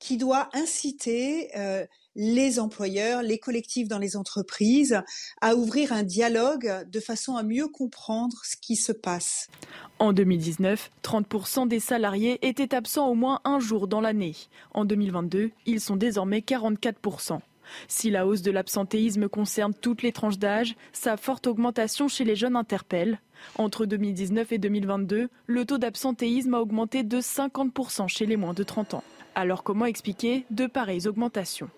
qui 0.00 0.16
doit 0.16 0.48
inciter 0.54 1.56
euh, 1.56 1.86
les 2.16 2.58
employeurs, 2.58 3.22
les 3.22 3.38
collectifs 3.38 3.88
dans 3.88 3.98
les 3.98 4.16
entreprises 4.16 5.02
à 5.40 5.54
ouvrir 5.54 5.92
un 5.92 6.02
dialogue 6.02 6.86
de 6.90 7.00
façon 7.00 7.36
à 7.36 7.42
mieux 7.42 7.68
comprendre 7.68 8.36
ce 8.42 8.56
qui 8.56 8.74
se 8.74 8.92
passe. 8.92 9.48
En 9.98 10.12
2019, 10.12 10.90
30% 11.04 11.68
des 11.68 11.78
salariés 11.80 12.38
étaient 12.46 12.74
absents 12.74 13.08
au 13.08 13.14
moins 13.14 13.40
un 13.44 13.60
jour 13.60 13.86
dans 13.86 14.00
l'année. 14.00 14.34
En 14.72 14.84
2022, 14.84 15.50
ils 15.66 15.80
sont 15.80 15.96
désormais 15.96 16.40
44%. 16.40 17.40
Si 17.88 18.10
la 18.10 18.26
hausse 18.26 18.42
de 18.42 18.50
l'absentéisme 18.50 19.28
concerne 19.28 19.74
toutes 19.74 20.02
les 20.02 20.12
tranches 20.12 20.38
d'âge, 20.38 20.76
sa 20.92 21.16
forte 21.16 21.46
augmentation 21.46 22.08
chez 22.08 22.24
les 22.24 22.36
jeunes 22.36 22.56
interpelle. 22.56 23.20
Entre 23.58 23.86
2019 23.86 24.52
et 24.52 24.58
2022, 24.58 25.28
le 25.46 25.64
taux 25.64 25.78
d'absentéisme 25.78 26.54
a 26.54 26.60
augmenté 26.60 27.02
de 27.02 27.20
50% 27.20 28.08
chez 28.08 28.24
les 28.24 28.36
moins 28.36 28.54
de 28.54 28.62
30 28.62 28.94
ans. 28.94 29.04
Alors 29.34 29.62
comment 29.62 29.84
expliquer 29.84 30.46
de 30.50 30.66
pareilles 30.66 31.08
augmentations? 31.08 31.68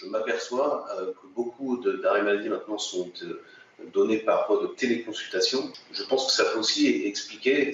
Je, 0.00 0.06
m'aperçois 0.06 0.86
euh, 0.98 1.12
que 1.12 1.26
beaucoup 1.34 1.76
d'arrêts 1.78 2.22
maladie 2.22 2.48
maintenant 2.48 2.78
sont 2.78 3.10
euh, 3.22 3.42
donnés 3.92 4.18
par 4.18 4.46
voie 4.46 4.62
de 4.62 4.68
téléconsultation. 4.68 5.70
Je 5.92 6.02
pense 6.04 6.26
que 6.26 6.32
ça 6.32 6.44
peut 6.52 6.58
aussi 6.58 7.06
expliquer 7.06 7.72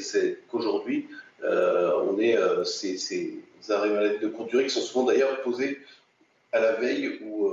qu'aujourd'hui, 0.50 1.08
euh, 1.42 1.92
on 2.08 2.18
est 2.18 2.36
ces, 2.64 3.42
arrêts 3.68 3.90
maladie 3.90 4.18
de 4.18 4.28
courte 4.28 4.50
durée 4.50 4.64
qui 4.64 4.70
sont 4.70 4.80
souvent 4.80 5.04
d'ailleurs 5.04 5.40
posés 5.42 5.80
à 6.52 6.60
la 6.60 6.72
veille 6.72 7.20
ou 7.22 7.50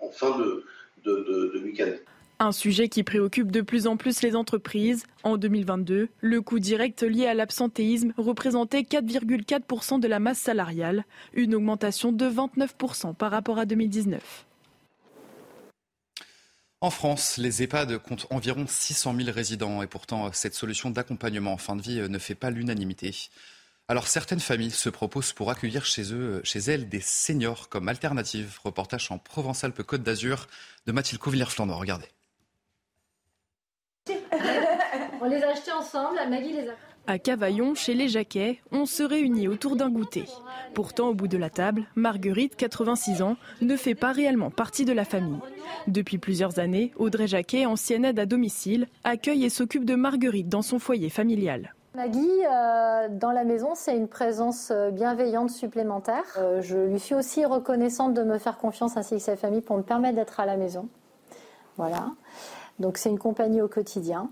en 0.00 0.10
fin 0.10 0.38
de, 0.38 0.64
de, 1.04 1.60
week-end. 1.64 1.92
Un 2.40 2.52
sujet 2.52 2.88
qui 2.88 3.02
préoccupe 3.02 3.50
de 3.50 3.62
plus 3.62 3.88
en 3.88 3.96
plus 3.96 4.22
les 4.22 4.36
entreprises. 4.36 5.06
En 5.24 5.36
2022, 5.36 6.08
le 6.20 6.40
coût 6.40 6.60
direct 6.60 7.02
lié 7.02 7.26
à 7.26 7.34
l'absentéisme 7.34 8.12
représentait 8.16 8.82
4,4% 8.82 9.98
de 9.98 10.06
la 10.06 10.20
masse 10.20 10.38
salariale, 10.38 11.04
une 11.32 11.56
augmentation 11.56 12.12
de 12.12 12.30
29% 12.30 13.16
par 13.16 13.32
rapport 13.32 13.58
à 13.58 13.66
2019. 13.66 14.46
En 16.80 16.90
France, 16.90 17.38
les 17.38 17.64
EHPAD 17.64 17.98
comptent 17.98 18.28
environ 18.30 18.66
600 18.68 19.16
000 19.16 19.30
résidents 19.32 19.82
et 19.82 19.88
pourtant 19.88 20.30
cette 20.32 20.54
solution 20.54 20.90
d'accompagnement 20.90 21.54
en 21.54 21.58
fin 21.58 21.74
de 21.74 21.82
vie 21.82 22.08
ne 22.08 22.18
fait 22.18 22.36
pas 22.36 22.50
l'unanimité. 22.50 23.16
Alors 23.88 24.06
certaines 24.06 24.38
familles 24.38 24.70
se 24.70 24.90
proposent 24.90 25.32
pour 25.32 25.50
accueillir 25.50 25.84
chez 25.84 26.14
eux, 26.14 26.40
chez 26.44 26.60
elles, 26.60 26.88
des 26.88 27.00
seniors 27.00 27.68
comme 27.68 27.88
alternative. 27.88 28.60
Reportage 28.62 29.10
en 29.10 29.18
Provence-Alpes-Côte 29.18 30.04
d'Azur 30.04 30.46
de 30.86 30.92
Mathilde 30.92 31.20
Couvillère-Flandre. 31.20 31.76
Regardez. 31.76 32.06
On 35.28 35.30
les 35.30 35.42
a 35.42 35.50
achetés 35.50 35.72
ensemble, 35.72 36.16
Maggie 36.30 36.54
les 36.54 36.70
a. 36.70 36.72
À 37.06 37.18
Cavaillon, 37.18 37.74
chez 37.74 37.92
les 37.92 38.08
Jacquets, 38.08 38.60
on 38.72 38.86
se 38.86 39.02
réunit 39.02 39.46
autour 39.46 39.76
d'un 39.76 39.90
goûter. 39.90 40.24
Pourtant, 40.72 41.08
au 41.08 41.14
bout 41.14 41.28
de 41.28 41.36
la 41.36 41.50
table, 41.50 41.84
Marguerite, 41.96 42.56
86 42.56 43.20
ans, 43.20 43.36
ne 43.60 43.76
fait 43.76 43.94
pas 43.94 44.12
réellement 44.12 44.50
partie 44.50 44.86
de 44.86 44.94
la 44.94 45.04
famille. 45.04 45.36
Depuis 45.86 46.16
plusieurs 46.16 46.58
années, 46.58 46.92
Audrey 46.96 47.26
Jacquet, 47.26 47.66
ancienne 47.66 48.06
aide 48.06 48.18
à 48.18 48.24
domicile, 48.24 48.86
accueille 49.04 49.44
et 49.44 49.50
s'occupe 49.50 49.84
de 49.84 49.96
Marguerite 49.96 50.48
dans 50.48 50.62
son 50.62 50.78
foyer 50.78 51.10
familial. 51.10 51.74
Maggie, 51.94 52.46
euh, 52.50 53.08
dans 53.10 53.32
la 53.32 53.44
maison, 53.44 53.72
c'est 53.74 53.94
une 53.94 54.08
présence 54.08 54.70
euh, 54.70 54.90
bienveillante 54.90 55.50
supplémentaire. 55.50 56.24
Euh, 56.38 56.62
je 56.62 56.78
lui 56.78 57.00
suis 57.00 57.14
aussi 57.14 57.44
reconnaissante 57.44 58.14
de 58.14 58.22
me 58.22 58.38
faire 58.38 58.56
confiance 58.56 58.96
ainsi 58.96 59.16
que 59.16 59.22
sa 59.22 59.36
famille 59.36 59.60
pour 59.60 59.76
me 59.76 59.82
permettre 59.82 60.16
d'être 60.16 60.40
à 60.40 60.46
la 60.46 60.56
maison. 60.56 60.88
Voilà. 61.76 62.12
Donc 62.78 62.96
c'est 62.96 63.10
une 63.10 63.18
compagnie 63.18 63.60
au 63.60 63.68
quotidien. 63.68 64.30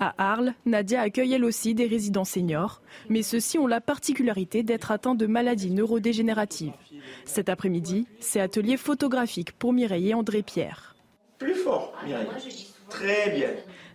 À 0.00 0.14
Arles, 0.18 0.54
Nadia 0.66 1.00
accueille 1.00 1.34
elle 1.34 1.44
aussi 1.44 1.74
des 1.74 1.86
résidents 1.86 2.24
seniors, 2.24 2.80
mais 3.08 3.22
ceux-ci 3.22 3.58
ont 3.58 3.66
la 3.66 3.80
particularité 3.80 4.62
d'être 4.62 4.90
atteints 4.90 5.14
de 5.14 5.26
maladies 5.26 5.70
neurodégénératives. 5.70 6.72
Cet 7.24 7.48
après-midi, 7.48 8.06
c'est 8.20 8.40
atelier 8.40 8.76
photographique 8.76 9.52
pour 9.52 9.72
Mireille 9.72 10.10
et 10.10 10.14
André 10.14 10.42
Pierre. 10.42 10.96
Plus 11.38 11.54
fort, 11.54 11.92
Mireille. 12.04 12.26
Très 12.88 13.30
bien. 13.30 13.48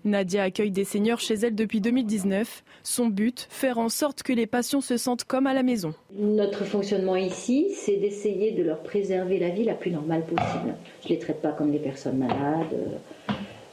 Nadia 0.06 0.44
accueille 0.44 0.72
des 0.72 0.86
seniors 0.86 1.20
chez 1.20 1.36
elle 1.36 1.56
depuis 1.56 1.82
2019. 1.82 2.64
Son 2.84 3.08
but, 3.08 3.48
faire 3.50 3.78
en 3.78 3.90
sorte 3.90 4.24
que 4.24 4.34
les 4.34 4.48
patients 4.48 4.82
se 4.82 4.98
sentent 4.98 5.26
comme 5.26 5.48
à 5.48 5.54
la 5.54 5.64
maison. 5.64 5.94
Notre 6.14 6.64
fonctionnement 6.64 7.16
ici, 7.16 7.68
c'est 7.76 7.98
d'essayer 7.98 8.54
de 8.54 8.64
leur 8.64 8.82
préserver 8.82 9.38
la 9.38 9.50
vie 9.50 9.66
la 9.66 9.76
plus 9.76 9.92
normale 9.92 10.24
possible. 10.24 10.76
Je 11.04 11.10
ne 11.10 11.14
les 11.14 11.20
traite 11.20 11.42
pas 11.42 11.52
comme 11.52 11.72
des 11.72 11.80
personnes 11.80 12.18
malades. 12.18 13.00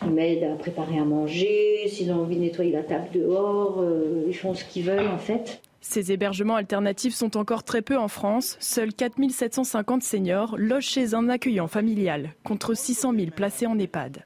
Ils 0.04 0.12
m'aident 0.12 0.44
à 0.44 0.56
préparer 0.56 0.98
à 0.98 1.04
manger. 1.04 1.88
S'ils 1.88 2.12
ont 2.12 2.22
envie 2.22 2.36
de 2.36 2.42
nettoyer 2.42 2.72
la 2.72 2.82
table 2.82 3.08
dehors, 3.12 3.80
euh, 3.80 4.24
ils 4.26 4.34
font 4.34 4.54
ce 4.54 4.64
qu'ils 4.64 4.84
veulent 4.84 5.08
en 5.08 5.18
fait. 5.18 5.60
Ces 5.80 6.12
hébergements 6.12 6.56
alternatifs 6.56 7.14
sont 7.14 7.36
encore 7.36 7.62
très 7.62 7.82
peu 7.82 7.98
en 7.98 8.08
France. 8.08 8.56
Seuls 8.58 8.94
4750 8.94 10.02
seniors 10.02 10.56
logent 10.56 10.86
chez 10.86 11.14
un 11.14 11.28
accueillant 11.28 11.68
familial, 11.68 12.30
contre 12.42 12.74
600 12.74 13.12
000 13.14 13.30
placés 13.30 13.66
en 13.66 13.78
EHPAD. 13.78 14.24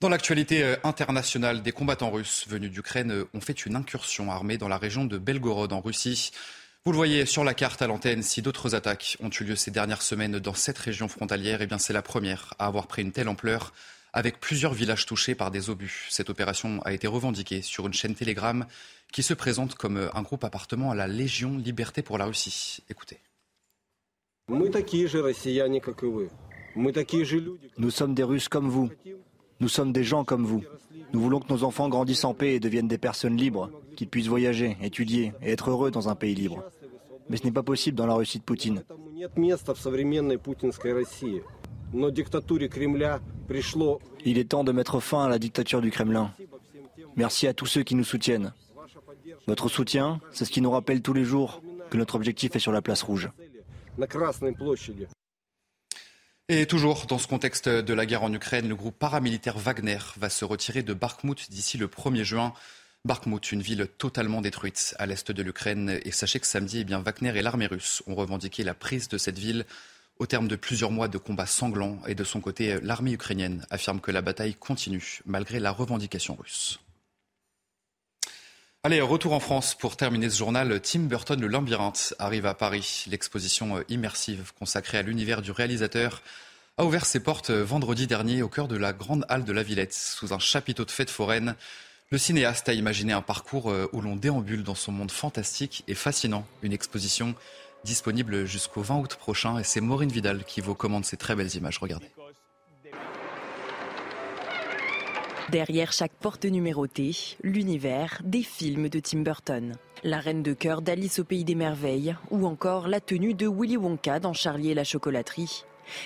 Dans 0.00 0.08
l'actualité 0.08 0.64
euh, 0.64 0.76
internationale, 0.82 1.62
des 1.62 1.72
combattants 1.72 2.10
russes 2.10 2.46
venus 2.48 2.70
d'Ukraine 2.70 3.12
euh, 3.12 3.28
ont 3.34 3.42
fait 3.42 3.66
une 3.66 3.76
incursion 3.76 4.30
armée 4.30 4.56
dans 4.56 4.68
la 4.68 4.78
région 4.78 5.04
de 5.04 5.18
Belgorod 5.18 5.74
en 5.74 5.82
Russie. 5.82 6.30
Vous 6.86 6.92
le 6.92 6.96
voyez 6.96 7.26
sur 7.26 7.44
la 7.44 7.52
carte 7.52 7.82
à 7.82 7.86
l'antenne, 7.86 8.22
si 8.22 8.40
d'autres 8.40 8.74
attaques 8.74 9.18
ont 9.20 9.28
eu 9.28 9.44
lieu 9.44 9.54
ces 9.54 9.70
dernières 9.70 10.00
semaines 10.00 10.38
dans 10.38 10.54
cette 10.54 10.78
région 10.78 11.08
frontalière, 11.08 11.60
eh 11.60 11.66
bien 11.66 11.76
c'est 11.76 11.92
la 11.92 12.00
première 12.00 12.54
à 12.58 12.64
avoir 12.64 12.86
pris 12.86 13.02
une 13.02 13.12
telle 13.12 13.28
ampleur, 13.28 13.74
avec 14.14 14.40
plusieurs 14.40 14.72
villages 14.72 15.04
touchés 15.04 15.34
par 15.34 15.50
des 15.50 15.68
obus. 15.68 16.06
Cette 16.08 16.30
opération 16.30 16.80
a 16.86 16.94
été 16.94 17.06
revendiquée 17.06 17.60
sur 17.60 17.86
une 17.86 17.92
chaîne 17.92 18.14
Telegram 18.14 18.64
qui 19.12 19.22
se 19.22 19.34
présente 19.34 19.74
comme 19.74 20.08
un 20.14 20.22
groupe 20.22 20.42
appartement 20.42 20.90
à 20.90 20.94
la 20.94 21.06
Légion 21.06 21.58
Liberté 21.58 22.00
pour 22.00 22.16
la 22.16 22.24
Russie. 22.24 22.82
Écoutez. 22.88 23.18
Nous 27.76 27.90
sommes 27.90 28.14
des 28.14 28.22
Russes 28.22 28.48
comme 28.48 28.70
vous. 28.70 28.90
Nous 29.60 29.68
sommes 29.68 29.92
des 29.92 30.04
gens 30.04 30.24
comme 30.24 30.44
vous. 30.44 30.64
Nous 31.12 31.20
voulons 31.20 31.40
que 31.40 31.52
nos 31.52 31.64
enfants 31.64 31.88
grandissent 31.88 32.24
en 32.24 32.34
paix 32.34 32.54
et 32.54 32.60
deviennent 32.60 32.88
des 32.88 32.98
personnes 32.98 33.36
libres, 33.36 33.70
qu'ils 33.96 34.08
puissent 34.08 34.28
voyager, 34.28 34.76
étudier 34.82 35.32
et 35.42 35.52
être 35.52 35.70
heureux 35.70 35.90
dans 35.90 36.08
un 36.08 36.14
pays 36.14 36.34
libre. 36.34 36.64
Mais 37.28 37.36
ce 37.36 37.44
n'est 37.44 37.52
pas 37.52 37.62
possible 37.62 37.96
dans 37.96 38.06
la 38.06 38.14
Russie 38.14 38.38
de 38.38 38.44
Poutine. 38.44 38.82
Il 44.24 44.38
est 44.38 44.48
temps 44.48 44.64
de 44.64 44.72
mettre 44.72 45.00
fin 45.00 45.24
à 45.24 45.28
la 45.28 45.38
dictature 45.38 45.80
du 45.80 45.90
Kremlin. 45.90 46.30
Merci 47.16 47.46
à 47.46 47.54
tous 47.54 47.66
ceux 47.66 47.82
qui 47.82 47.94
nous 47.94 48.04
soutiennent. 48.04 48.52
Votre 49.46 49.68
soutien, 49.68 50.20
c'est 50.32 50.44
ce 50.44 50.50
qui 50.50 50.60
nous 50.60 50.70
rappelle 50.70 51.02
tous 51.02 51.12
les 51.12 51.24
jours 51.24 51.62
que 51.90 51.96
notre 51.96 52.14
objectif 52.14 52.54
est 52.56 52.60
sur 52.60 52.72
la 52.72 52.82
place 52.82 53.02
rouge. 53.02 53.30
Et 56.52 56.66
toujours 56.66 57.06
dans 57.06 57.18
ce 57.18 57.28
contexte 57.28 57.68
de 57.68 57.94
la 57.94 58.06
guerre 58.06 58.24
en 58.24 58.32
Ukraine, 58.32 58.68
le 58.68 58.74
groupe 58.74 58.98
paramilitaire 58.98 59.56
Wagner 59.56 60.00
va 60.16 60.28
se 60.28 60.44
retirer 60.44 60.82
de 60.82 60.92
Bakhmut 60.92 61.48
d'ici 61.48 61.78
le 61.78 61.86
1er 61.86 62.24
juin. 62.24 62.54
Bakhmut, 63.04 63.52
une 63.52 63.62
ville 63.62 63.86
totalement 63.98 64.40
détruite 64.40 64.96
à 64.98 65.06
l'est 65.06 65.30
de 65.30 65.42
l'Ukraine. 65.44 66.00
Et 66.04 66.10
sachez 66.10 66.40
que 66.40 66.48
samedi, 66.48 66.84
eh 66.84 66.94
Wagner 66.96 67.38
et 67.38 67.42
l'armée 67.42 67.68
russe 67.68 68.02
ont 68.08 68.16
revendiqué 68.16 68.64
la 68.64 68.74
prise 68.74 69.06
de 69.06 69.16
cette 69.16 69.38
ville 69.38 69.64
au 70.18 70.26
terme 70.26 70.48
de 70.48 70.56
plusieurs 70.56 70.90
mois 70.90 71.06
de 71.06 71.18
combats 71.18 71.46
sanglants. 71.46 72.00
Et 72.08 72.16
de 72.16 72.24
son 72.24 72.40
côté, 72.40 72.80
l'armée 72.82 73.12
ukrainienne 73.12 73.64
affirme 73.70 74.00
que 74.00 74.10
la 74.10 74.20
bataille 74.20 74.54
continue 74.54 75.20
malgré 75.26 75.60
la 75.60 75.70
revendication 75.70 76.34
russe. 76.34 76.80
Allez, 78.82 79.02
retour 79.02 79.34
en 79.34 79.40
France 79.40 79.74
pour 79.74 79.98
terminer 79.98 80.30
ce 80.30 80.38
journal. 80.38 80.80
Tim 80.80 81.00
Burton, 81.00 81.38
le 81.38 81.48
labyrinthe, 81.48 82.14
arrive 82.18 82.46
à 82.46 82.54
Paris. 82.54 83.04
L'exposition 83.08 83.84
immersive 83.90 84.52
consacrée 84.58 84.96
à 84.96 85.02
l'univers 85.02 85.42
du 85.42 85.50
réalisateur 85.50 86.22
a 86.78 86.86
ouvert 86.86 87.04
ses 87.04 87.20
portes 87.20 87.50
vendredi 87.50 88.06
dernier 88.06 88.40
au 88.40 88.48
cœur 88.48 88.68
de 88.68 88.78
la 88.78 88.94
grande 88.94 89.26
halle 89.28 89.44
de 89.44 89.52
la 89.52 89.62
Villette, 89.62 89.92
sous 89.92 90.32
un 90.32 90.38
chapiteau 90.38 90.86
de 90.86 90.90
fête 90.90 91.10
foraine. 91.10 91.56
Le 92.08 92.16
cinéaste 92.16 92.70
a 92.70 92.72
imaginé 92.72 93.12
un 93.12 93.20
parcours 93.20 93.70
euh, 93.70 93.90
où 93.92 94.00
l'on 94.00 94.16
déambule 94.16 94.62
dans 94.62 94.74
son 94.74 94.92
monde 94.92 95.10
fantastique 95.10 95.84
et 95.86 95.94
fascinant. 95.94 96.46
Une 96.62 96.72
exposition 96.72 97.34
disponible 97.84 98.46
jusqu'au 98.46 98.80
20 98.80 98.96
août 98.96 99.16
prochain 99.16 99.58
et 99.58 99.64
c'est 99.64 99.82
Maureen 99.82 100.10
Vidal 100.10 100.42
qui 100.44 100.62
vous 100.62 100.74
commande 100.74 101.04
ces 101.04 101.18
très 101.18 101.36
belles 101.36 101.54
images. 101.54 101.76
Regardez. 101.76 102.10
Derrière 105.50 105.92
chaque 105.92 106.12
porte 106.12 106.44
numérotée, 106.44 107.10
l'univers 107.42 108.20
des 108.22 108.42
films 108.42 108.88
de 108.88 109.00
Tim 109.00 109.20
Burton. 109.20 109.74
La 110.04 110.20
reine 110.20 110.44
de 110.44 110.52
cœur 110.52 110.80
d'Alice 110.80 111.18
au 111.18 111.24
pays 111.24 111.42
des 111.42 111.56
merveilles 111.56 112.14
ou 112.30 112.46
encore 112.46 112.86
la 112.86 113.00
tenue 113.00 113.34
de 113.34 113.48
Willy 113.48 113.76
Wonka 113.76 114.20
dans 114.20 114.32
Charlie 114.32 114.70
et 114.70 114.74
la 114.74 114.84
chocolaterie. 114.84 115.64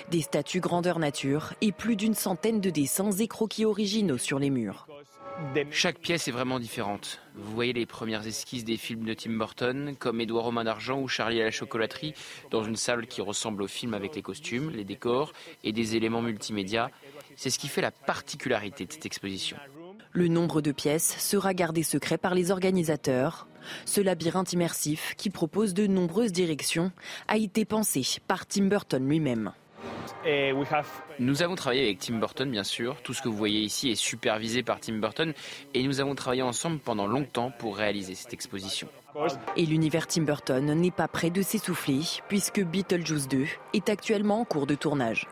Des 0.09 0.21
statues 0.21 0.61
grandeur 0.61 0.97
nature 0.97 1.53
et 1.61 1.71
plus 1.71 1.95
d'une 1.95 2.15
centaine 2.15 2.59
de 2.59 2.71
dessins 2.71 3.11
et 3.11 3.27
croquis 3.27 3.65
originaux 3.65 4.17
sur 4.17 4.39
les 4.39 4.49
murs. 4.49 4.87
Chaque 5.69 5.99
pièce 5.99 6.27
est 6.29 6.31
vraiment 6.31 6.59
différente. 6.59 7.19
Vous 7.35 7.53
voyez 7.53 7.73
les 7.73 7.85
premières 7.85 8.25
esquisses 8.25 8.63
des 8.63 8.77
films 8.77 9.03
de 9.03 9.13
Tim 9.13 9.33
Burton, 9.33 9.95
comme 9.99 10.21
Édouard 10.21 10.45
Romain 10.45 10.63
d'Argent 10.63 11.01
ou 11.01 11.09
Charlie 11.09 11.41
à 11.41 11.45
la 11.45 11.51
chocolaterie, 11.51 12.13
dans 12.51 12.63
une 12.63 12.77
salle 12.77 13.05
qui 13.05 13.21
ressemble 13.21 13.61
au 13.61 13.67
film 13.67 13.93
avec 13.93 14.15
les 14.15 14.21
costumes, 14.21 14.69
les 14.69 14.85
décors 14.85 15.33
et 15.65 15.73
des 15.73 15.97
éléments 15.97 16.21
multimédia. 16.21 16.89
C'est 17.35 17.49
ce 17.49 17.59
qui 17.59 17.67
fait 17.67 17.81
la 17.81 17.91
particularité 17.91 18.85
de 18.85 18.91
cette 18.91 19.05
exposition. 19.05 19.57
Le 20.11 20.27
nombre 20.27 20.61
de 20.61 20.71
pièces 20.71 21.17
sera 21.19 21.53
gardé 21.53 21.83
secret 21.83 22.17
par 22.17 22.35
les 22.35 22.49
organisateurs. 22.49 23.47
Ce 23.85 23.99
labyrinthe 23.99 24.53
immersif, 24.53 25.13
qui 25.17 25.29
propose 25.29 25.73
de 25.73 25.87
nombreuses 25.87 26.31
directions, 26.31 26.91
a 27.27 27.37
été 27.37 27.65
pensé 27.65 28.01
par 28.27 28.45
Tim 28.45 28.65
Burton 28.65 29.05
lui-même. 29.07 29.51
Nous 31.19 31.43
avons 31.43 31.55
travaillé 31.55 31.83
avec 31.83 31.99
Tim 31.99 32.15
Burton, 32.15 32.49
bien 32.49 32.63
sûr. 32.63 33.01
Tout 33.03 33.13
ce 33.13 33.21
que 33.21 33.29
vous 33.29 33.37
voyez 33.37 33.61
ici 33.61 33.91
est 33.91 33.95
supervisé 33.95 34.63
par 34.63 34.79
Tim 34.79 34.99
Burton 34.99 35.33
et 35.73 35.83
nous 35.83 35.99
avons 35.99 36.15
travaillé 36.15 36.41
ensemble 36.41 36.79
pendant 36.79 37.07
longtemps 37.07 37.51
pour 37.51 37.77
réaliser 37.77 38.15
cette 38.15 38.33
exposition. 38.33 38.87
Et 39.55 39.65
l'univers 39.65 40.07
Tim 40.07 40.23
Burton 40.23 40.73
n'est 40.73 40.91
pas 40.91 41.07
prêt 41.07 41.29
de 41.29 41.41
s'essouffler 41.41 42.01
puisque 42.27 42.61
Beetlejuice 42.61 43.27
2 43.27 43.45
est 43.73 43.89
actuellement 43.89 44.41
en 44.41 44.45
cours 44.45 44.67
de 44.67 44.75
tournage. 44.75 45.27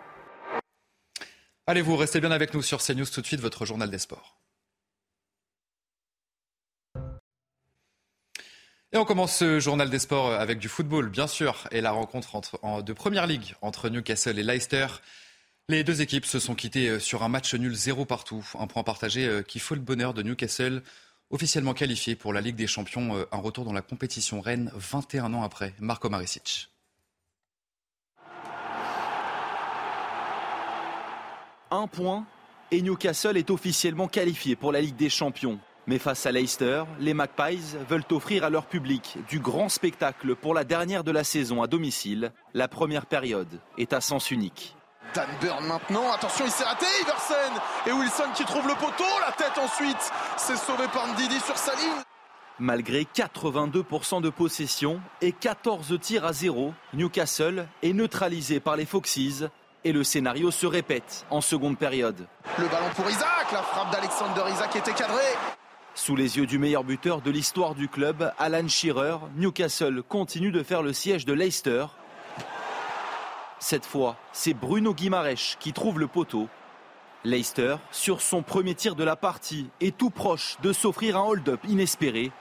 Allez, 1.66 1.82
vous 1.82 1.96
restez 1.96 2.20
bien 2.20 2.32
avec 2.32 2.54
nous 2.54 2.62
sur 2.62 2.84
CNews 2.84 3.06
tout 3.06 3.22
de 3.22 3.26
suite, 3.26 3.40
votre 3.40 3.66
journal 3.66 3.90
des 3.90 4.00
sports. 4.00 4.38
Et 8.92 8.98
on 8.98 9.06
commence 9.06 9.38
ce 9.38 9.60
journal 9.62 9.90
des 9.90 10.00
sports 10.00 10.32
avec 10.34 10.60
du 10.60 10.68
football, 10.68 11.10
bien 11.10 11.26
sûr, 11.26 11.68
et 11.72 11.80
la 11.80 11.92
rencontre 11.92 12.42
de 12.84 12.94
Première 12.94 13.28
Ligue 13.28 13.56
entre 13.62 13.90
Newcastle 13.90 14.38
et 14.38 14.44
Leicester. 14.44 14.88
Les 15.70 15.86
deux 15.86 16.02
équipes 16.02 16.26
se 16.26 16.38
sont 16.38 16.54
quittées 16.54 17.00
sur 17.00 17.24
un 17.24 17.30
match 17.30 17.56
nul 17.56 17.74
zéro 17.74 18.04
partout, 18.04 18.46
un 18.60 18.68
point 18.68 18.84
partagé 18.84 19.26
euh, 19.26 19.42
qui 19.42 19.60
faut 19.60 19.76
le 19.76 19.82
bonheur 19.82 20.14
de 20.14 20.22
Newcastle, 20.22 20.84
officiellement 21.30 21.74
qualifié 21.74 22.16
pour 22.18 22.34
la 22.34 22.42
Ligue 22.42 22.58
des 22.58 22.68
Champions, 22.68 23.16
euh, 23.16 23.26
un 23.32 23.38
retour 23.38 23.64
dans 23.64 23.72
la 23.72 23.82
compétition 23.82 24.42
reine 24.42 24.70
21 24.76 25.34
ans 25.34 25.44
après. 25.44 25.74
Marco 25.80 26.10
Maricic. 26.10 26.73
Un 31.74 31.88
point 31.88 32.24
et 32.70 32.84
Newcastle 32.84 33.36
est 33.36 33.50
officiellement 33.50 34.08
qualifié 34.08 34.56
pour 34.56 34.72
la 34.72 34.80
Ligue 34.80 34.96
des 34.96 35.10
Champions. 35.10 35.58
Mais 35.88 35.98
face 35.98 36.28
à 36.28 36.32
Leicester, 36.32 36.84
les 37.00 37.16
Magpies 37.16 37.76
veulent 37.90 38.06
offrir 38.12 38.44
à 38.44 38.52
leur 38.52 38.68
public 38.68 39.18
du 39.28 39.40
grand 39.40 39.70
spectacle 39.70 40.36
pour 40.36 40.54
la 40.54 40.66
dernière 40.66 41.04
de 41.04 41.10
la 41.10 41.24
saison 41.24 41.64
à 41.64 41.68
domicile. 41.68 42.32
La 42.54 42.68
première 42.68 43.08
période 43.08 43.60
est 43.80 43.92
à 43.92 44.02
sens 44.02 44.30
unique. 44.30 44.76
Dan 45.16 45.26
Burn 45.42 45.66
maintenant, 45.66 46.12
attention 46.14 46.46
il 46.46 46.52
s'est 46.52 46.64
raté, 46.64 46.86
Iversen 47.02 47.54
et 47.88 47.92
Wilson 47.92 48.30
qui 48.36 48.46
trouve 48.46 48.68
le 48.68 48.76
poteau, 48.76 49.10
la 49.26 49.32
tête 49.32 49.58
ensuite, 49.58 50.12
c'est 50.38 50.58
sauvé 50.58 50.84
par 50.94 51.08
Ndidi 51.08 51.40
sur 51.40 51.58
sa 51.58 51.74
ligne. 51.74 52.04
Malgré 52.60 53.08
82% 53.16 54.22
de 54.22 54.30
possession 54.30 55.02
et 55.22 55.32
14 55.32 56.00
tirs 56.00 56.24
à 56.24 56.34
zéro, 56.34 56.76
Newcastle 56.94 57.68
est 57.82 57.94
neutralisé 57.94 58.60
par 58.60 58.76
les 58.76 58.86
Foxes 58.86 59.50
et 59.84 59.92
le 59.92 60.04
scénario 60.04 60.52
se 60.52 60.66
répète 60.66 61.26
en 61.30 61.42
seconde 61.42 61.78
période. 61.78 62.28
Le 62.58 62.68
ballon 62.68 62.90
pour 62.96 63.10
Isaac, 63.10 63.52
la 63.52 63.62
frappe 63.62 63.92
d'Alexander 63.92 64.44
Isaac 64.52 64.76
était 64.76 64.94
cadrée. 64.94 65.34
Sous 65.96 66.16
les 66.16 66.38
yeux 66.38 66.48
du 66.48 66.58
meilleur 66.58 66.84
buteur 66.84 67.22
de 67.22 67.30
l'histoire 67.30 67.76
du 67.76 67.88
club, 67.88 68.32
Alan 68.40 68.68
Shearer, 68.68 69.18
Newcastle 69.36 70.02
continue 70.02 70.52
de 70.52 70.64
faire 70.64 70.82
le 70.82 70.92
siège 70.92 71.26
de 71.26 71.34
Leicester. 71.34 71.86
Cette 73.60 73.86
fois, 73.86 74.18
c'est 74.32 74.54
Bruno 74.54 74.94
Guimarèche 74.94 75.58
qui 75.60 75.72
trouve 75.72 76.00
le 76.00 76.08
poteau. 76.08 76.50
Leicester, 77.24 77.76
sur 77.92 78.22
son 78.22 78.42
premier 78.42 78.76
tir 78.76 78.96
de 78.96 79.04
la 79.04 79.16
partie, 79.16 79.70
est 79.80 79.96
tout 79.96 80.10
proche 80.10 80.58
de 80.62 80.74
s'offrir 80.74 81.16
un 81.16 81.24
hold-up 81.24 81.62
inespéré. 81.68 82.32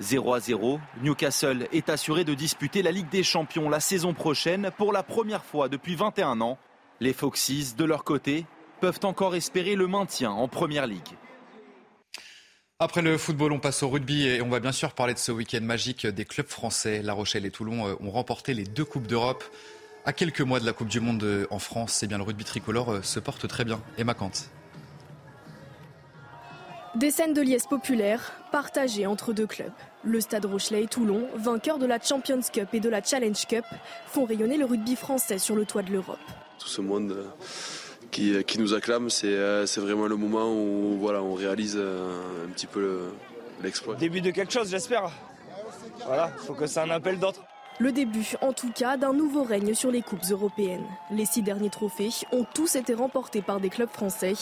0 0.00 0.34
à 0.34 0.40
0, 0.40 0.80
Newcastle 1.02 1.68
est 1.72 1.88
assuré 1.88 2.24
de 2.24 2.34
disputer 2.34 2.82
la 2.82 2.90
Ligue 2.90 3.08
des 3.10 3.22
Champions 3.22 3.68
la 3.70 3.80
saison 3.80 4.12
prochaine 4.12 4.70
pour 4.76 4.92
la 4.92 5.02
première 5.02 5.44
fois 5.44 5.68
depuis 5.68 5.94
21 5.94 6.40
ans. 6.40 6.58
Les 7.00 7.12
Foxes, 7.12 7.76
de 7.76 7.84
leur 7.84 8.04
côté, 8.04 8.46
peuvent 8.80 9.00
encore 9.04 9.36
espérer 9.36 9.76
le 9.76 9.86
maintien 9.86 10.30
en 10.30 10.48
Première 10.48 10.86
Ligue. 10.86 11.16
Après 12.80 13.02
le 13.02 13.16
football, 13.16 13.52
on 13.52 13.60
passe 13.60 13.82
au 13.84 13.88
rugby 13.88 14.26
et 14.26 14.42
on 14.42 14.48
va 14.48 14.58
bien 14.58 14.72
sûr 14.72 14.92
parler 14.92 15.14
de 15.14 15.18
ce 15.18 15.30
week-end 15.30 15.60
magique 15.62 16.06
des 16.06 16.24
clubs 16.24 16.48
français. 16.48 17.00
La 17.00 17.12
Rochelle 17.12 17.46
et 17.46 17.50
Toulon 17.50 17.86
euh, 17.86 17.94
ont 18.00 18.10
remporté 18.10 18.52
les 18.52 18.64
deux 18.64 18.84
Coupes 18.84 19.06
d'Europe. 19.06 19.44
À 20.04 20.12
quelques 20.12 20.40
mois 20.40 20.60
de 20.60 20.66
la 20.66 20.72
Coupe 20.72 20.88
du 20.88 21.00
Monde 21.00 21.46
en 21.50 21.58
France, 21.58 22.02
eh 22.02 22.06
bien, 22.08 22.18
le 22.18 22.24
rugby 22.24 22.44
tricolore 22.44 23.04
se 23.04 23.20
porte 23.20 23.48
très 23.48 23.64
bien. 23.64 23.80
Emma 23.96 24.12
Kant. 24.12 24.32
Des 26.94 27.10
scènes 27.10 27.34
de 27.34 27.42
liesse 27.42 27.66
populaires 27.66 28.32
partagées 28.52 29.04
entre 29.06 29.32
deux 29.32 29.48
clubs. 29.48 29.72
Le 30.04 30.20
Stade 30.20 30.44
Rochelet 30.44 30.84
et 30.84 30.86
Toulon, 30.86 31.26
vainqueurs 31.34 31.78
de 31.78 31.86
la 31.86 31.98
Champions 32.00 32.40
Cup 32.52 32.68
et 32.72 32.78
de 32.78 32.88
la 32.88 33.02
Challenge 33.02 33.46
Cup, 33.48 33.64
font 34.06 34.24
rayonner 34.24 34.56
le 34.56 34.64
rugby 34.64 34.94
français 34.94 35.38
sur 35.38 35.56
le 35.56 35.64
toit 35.64 35.82
de 35.82 35.90
l'Europe. 35.90 36.20
Tout 36.60 36.68
ce 36.68 36.80
monde 36.80 37.10
euh, 37.10 37.24
qui, 38.12 38.44
qui 38.44 38.60
nous 38.60 38.74
acclame, 38.74 39.10
c'est 39.10 39.26
euh, 39.26 39.66
vraiment 39.78 40.06
le 40.06 40.14
moment 40.14 40.54
où 40.54 40.96
voilà, 41.00 41.20
on 41.20 41.34
réalise 41.34 41.74
euh, 41.76 42.46
un 42.46 42.50
petit 42.50 42.68
peu 42.68 43.00
l'exploit. 43.60 43.96
Début 43.96 44.20
de 44.20 44.30
quelque 44.30 44.52
chose, 44.52 44.70
j'espère. 44.70 45.10
Voilà, 46.06 46.30
il 46.40 46.46
faut 46.46 46.54
que 46.54 46.68
ça 46.68 46.84
en 46.84 46.90
appelle 46.90 47.18
d'autres. 47.18 47.42
Le 47.80 47.90
début, 47.90 48.34
en 48.40 48.52
tout 48.52 48.70
cas, 48.70 48.96
d'un 48.96 49.12
nouveau 49.12 49.42
règne 49.42 49.74
sur 49.74 49.90
les 49.90 50.00
coupes 50.00 50.24
européennes. 50.30 50.86
Les 51.10 51.26
six 51.26 51.42
derniers 51.42 51.70
trophées 51.70 52.10
ont 52.30 52.46
tous 52.54 52.76
été 52.76 52.94
remportés 52.94 53.42
par 53.42 53.58
des 53.58 53.68
clubs 53.68 53.90
français. 53.90 54.34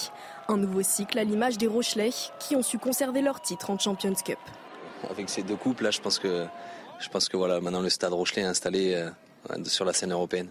Un 0.48 0.58
nouveau 0.58 0.82
cycle 0.82 1.18
à 1.18 1.24
l'image 1.24 1.56
des 1.56 1.66
Rochelais 1.66 2.10
qui 2.38 2.56
ont 2.56 2.62
su 2.62 2.78
conserver 2.78 3.22
leur 3.22 3.40
titre 3.40 3.70
en 3.70 3.78
Champions 3.78 4.14
Cup. 4.14 4.38
Avec 5.08 5.30
ces 5.30 5.42
deux 5.42 5.56
coupes, 5.56 5.80
là, 5.80 5.90
je 5.90 6.00
pense 6.00 6.18
que, 6.18 6.44
je 7.00 7.08
pense 7.08 7.30
que 7.30 7.38
voilà, 7.38 7.60
maintenant 7.60 7.80
le 7.80 7.88
stade 7.88 8.12
Rochelet 8.12 8.42
est 8.42 8.46
installé 8.46 8.94
euh, 8.94 9.64
sur 9.64 9.86
la 9.86 9.94
scène 9.94 10.12
européenne. 10.12 10.48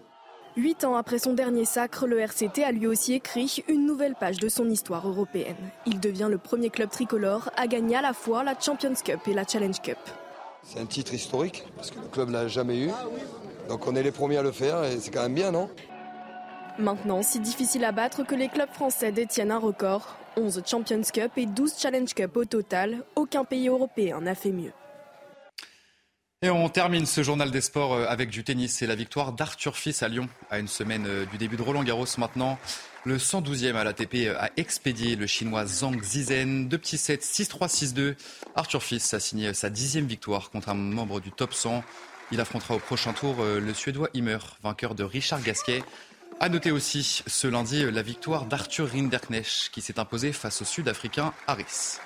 Huit 0.57 0.83
ans 0.83 0.95
après 0.95 1.19
son 1.19 1.33
dernier 1.33 1.63
sacre, 1.63 2.07
le 2.07 2.19
RCT 2.19 2.63
a 2.63 2.71
lui 2.71 2.87
aussi 2.87 3.13
écrit 3.13 3.63
une 3.69 3.85
nouvelle 3.85 4.15
page 4.15 4.37
de 4.37 4.49
son 4.49 4.69
histoire 4.69 5.07
européenne. 5.07 5.55
Il 5.85 5.99
devient 5.99 6.27
le 6.29 6.37
premier 6.37 6.69
club 6.69 6.89
tricolore 6.89 7.51
à 7.55 7.67
gagner 7.67 7.95
à 7.95 8.01
la 8.01 8.13
fois 8.13 8.43
la 8.43 8.59
Champions 8.59 8.95
Cup 8.95 9.19
et 9.27 9.33
la 9.33 9.45
Challenge 9.47 9.79
Cup. 9.81 9.97
C'est 10.63 10.79
un 10.79 10.85
titre 10.85 11.13
historique, 11.13 11.63
parce 11.75 11.91
que 11.91 11.99
le 11.99 12.07
club 12.07 12.29
ne 12.29 12.33
l'a 12.33 12.47
jamais 12.47 12.79
eu. 12.79 12.91
Donc 13.67 13.87
on 13.87 13.95
est 13.95 14.03
les 14.03 14.11
premiers 14.11 14.37
à 14.37 14.43
le 14.43 14.51
faire 14.51 14.83
et 14.83 14.99
c'est 14.99 15.11
quand 15.11 15.23
même 15.23 15.33
bien, 15.33 15.51
non? 15.51 15.69
Maintenant, 16.79 17.21
si 17.21 17.39
difficile 17.39 17.83
à 17.83 17.91
battre 17.91 18.23
que 18.23 18.35
les 18.35 18.47
clubs 18.47 18.69
français 18.69 19.11
détiennent 19.11 19.51
un 19.51 19.59
record. 19.59 20.17
11 20.37 20.63
Champions 20.65 21.01
Cup 21.13 21.31
et 21.35 21.45
12 21.45 21.73
Challenge 21.77 22.13
Cup 22.13 22.37
au 22.37 22.45
total. 22.45 23.03
Aucun 23.15 23.43
pays 23.43 23.67
européen 23.67 24.21
n'a 24.21 24.35
fait 24.35 24.51
mieux. 24.51 24.71
Et 26.41 26.49
on 26.49 26.69
termine 26.69 27.05
ce 27.05 27.21
journal 27.21 27.51
des 27.51 27.61
sports 27.61 27.93
euh, 27.93 28.05
avec 28.07 28.29
du 28.29 28.43
tennis. 28.43 28.77
C'est 28.77 28.87
la 28.87 28.95
victoire 28.95 29.33
d'Arthur 29.33 29.75
Fils 29.75 30.01
à 30.01 30.07
Lyon 30.07 30.27
à 30.49 30.57
une 30.57 30.67
semaine 30.67 31.05
euh, 31.05 31.25
du 31.25 31.37
début 31.37 31.55
de 31.55 31.61
Roland 31.61 31.83
Garros 31.83 32.05
maintenant. 32.17 32.57
Le 33.03 33.17
112e 33.17 33.75
à 33.75 33.83
l'ATP 33.83 34.29
a 34.37 34.51
expédié 34.57 35.15
le 35.15 35.25
chinois 35.25 35.65
Zhang 35.65 35.99
Zizen. 36.03 36.67
Deux 36.69 36.77
petits 36.77 36.99
sets, 36.99 37.15
6-3, 37.15 37.67
6-2. 37.67 38.15
Arthur 38.55 38.83
Fils 38.83 39.15
a 39.15 39.19
signé 39.19 39.55
sa 39.55 39.71
dixième 39.71 40.05
victoire 40.05 40.51
contre 40.51 40.69
un 40.69 40.75
membre 40.75 41.19
du 41.19 41.31
top 41.31 41.55
100. 41.55 41.83
Il 42.31 42.39
affrontera 42.39 42.75
au 42.75 42.79
prochain 42.79 43.13
tour 43.13 43.37
euh, 43.39 43.59
le 43.59 43.73
Suédois 43.73 44.09
Himmer, 44.13 44.37
vainqueur 44.61 44.93
de 44.93 45.03
Richard 45.03 45.41
Gasquet. 45.41 45.83
À 46.39 46.49
noter 46.49 46.69
aussi 46.69 47.23
ce 47.25 47.47
lundi 47.47 47.89
la 47.89 48.03
victoire 48.03 48.45
d'Arthur 48.45 48.87
Rinderknecht 48.91 49.69
qui 49.71 49.81
s'est 49.81 49.99
imposé 49.99 50.31
face 50.31 50.61
au 50.61 50.65
Sud-Africain 50.65 51.33
Harris. 51.47 51.99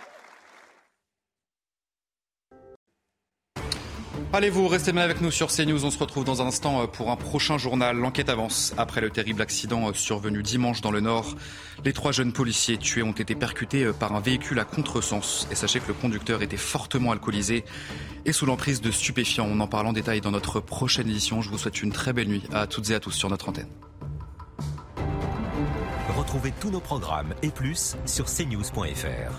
Allez, 4.35 4.49
vous 4.49 4.67
restez 4.67 4.91
bien 4.91 5.01
avec 5.01 5.21
nous 5.21 5.31
sur 5.31 5.47
CNews? 5.47 5.85
On 5.85 5.91
se 5.91 5.97
retrouve 5.97 6.25
dans 6.25 6.41
un 6.41 6.47
instant 6.47 6.81
euh, 6.81 6.87
pour 6.87 7.09
un 7.09 7.15
prochain 7.15 7.57
journal. 7.57 7.95
L'enquête 7.95 8.27
avance 8.27 8.73
après 8.77 8.99
le 8.99 9.09
terrible 9.09 9.41
accident 9.41 9.87
euh, 9.87 9.93
survenu 9.93 10.43
dimanche 10.43 10.81
dans 10.81 10.91
le 10.91 10.99
Nord. 10.99 11.37
Les 11.85 11.93
trois 11.93 12.11
jeunes 12.11 12.33
policiers 12.33 12.75
tués 12.75 13.01
ont 13.01 13.13
été 13.13 13.33
percutés 13.33 13.85
euh, 13.85 13.93
par 13.93 14.13
un 14.13 14.19
véhicule 14.19 14.59
à 14.59 14.65
contresens. 14.65 15.47
Et 15.51 15.55
sachez 15.55 15.79
que 15.79 15.87
le 15.87 15.93
conducteur 15.93 16.41
était 16.41 16.57
fortement 16.57 17.13
alcoolisé 17.13 17.63
et 18.25 18.33
sous 18.33 18.45
l'emprise 18.45 18.81
de 18.81 18.91
stupéfiants. 18.91 19.47
On 19.49 19.61
en 19.61 19.67
parle 19.67 19.87
en 19.87 19.93
détail 19.93 20.19
dans 20.19 20.31
notre 20.31 20.59
prochaine 20.59 21.07
édition. 21.07 21.41
Je 21.41 21.49
vous 21.49 21.57
souhaite 21.57 21.81
une 21.81 21.93
très 21.93 22.11
belle 22.11 22.27
nuit 22.27 22.43
à 22.51 22.67
toutes 22.67 22.89
et 22.89 22.95
à 22.95 22.99
tous 22.99 23.11
sur 23.11 23.29
notre 23.29 23.47
antenne. 23.47 23.69
Retrouvez 26.17 26.51
tous 26.59 26.71
nos 26.71 26.81
programmes 26.81 27.33
et 27.41 27.51
plus 27.51 27.95
sur 28.05 28.25
cnews.fr. 28.25 29.31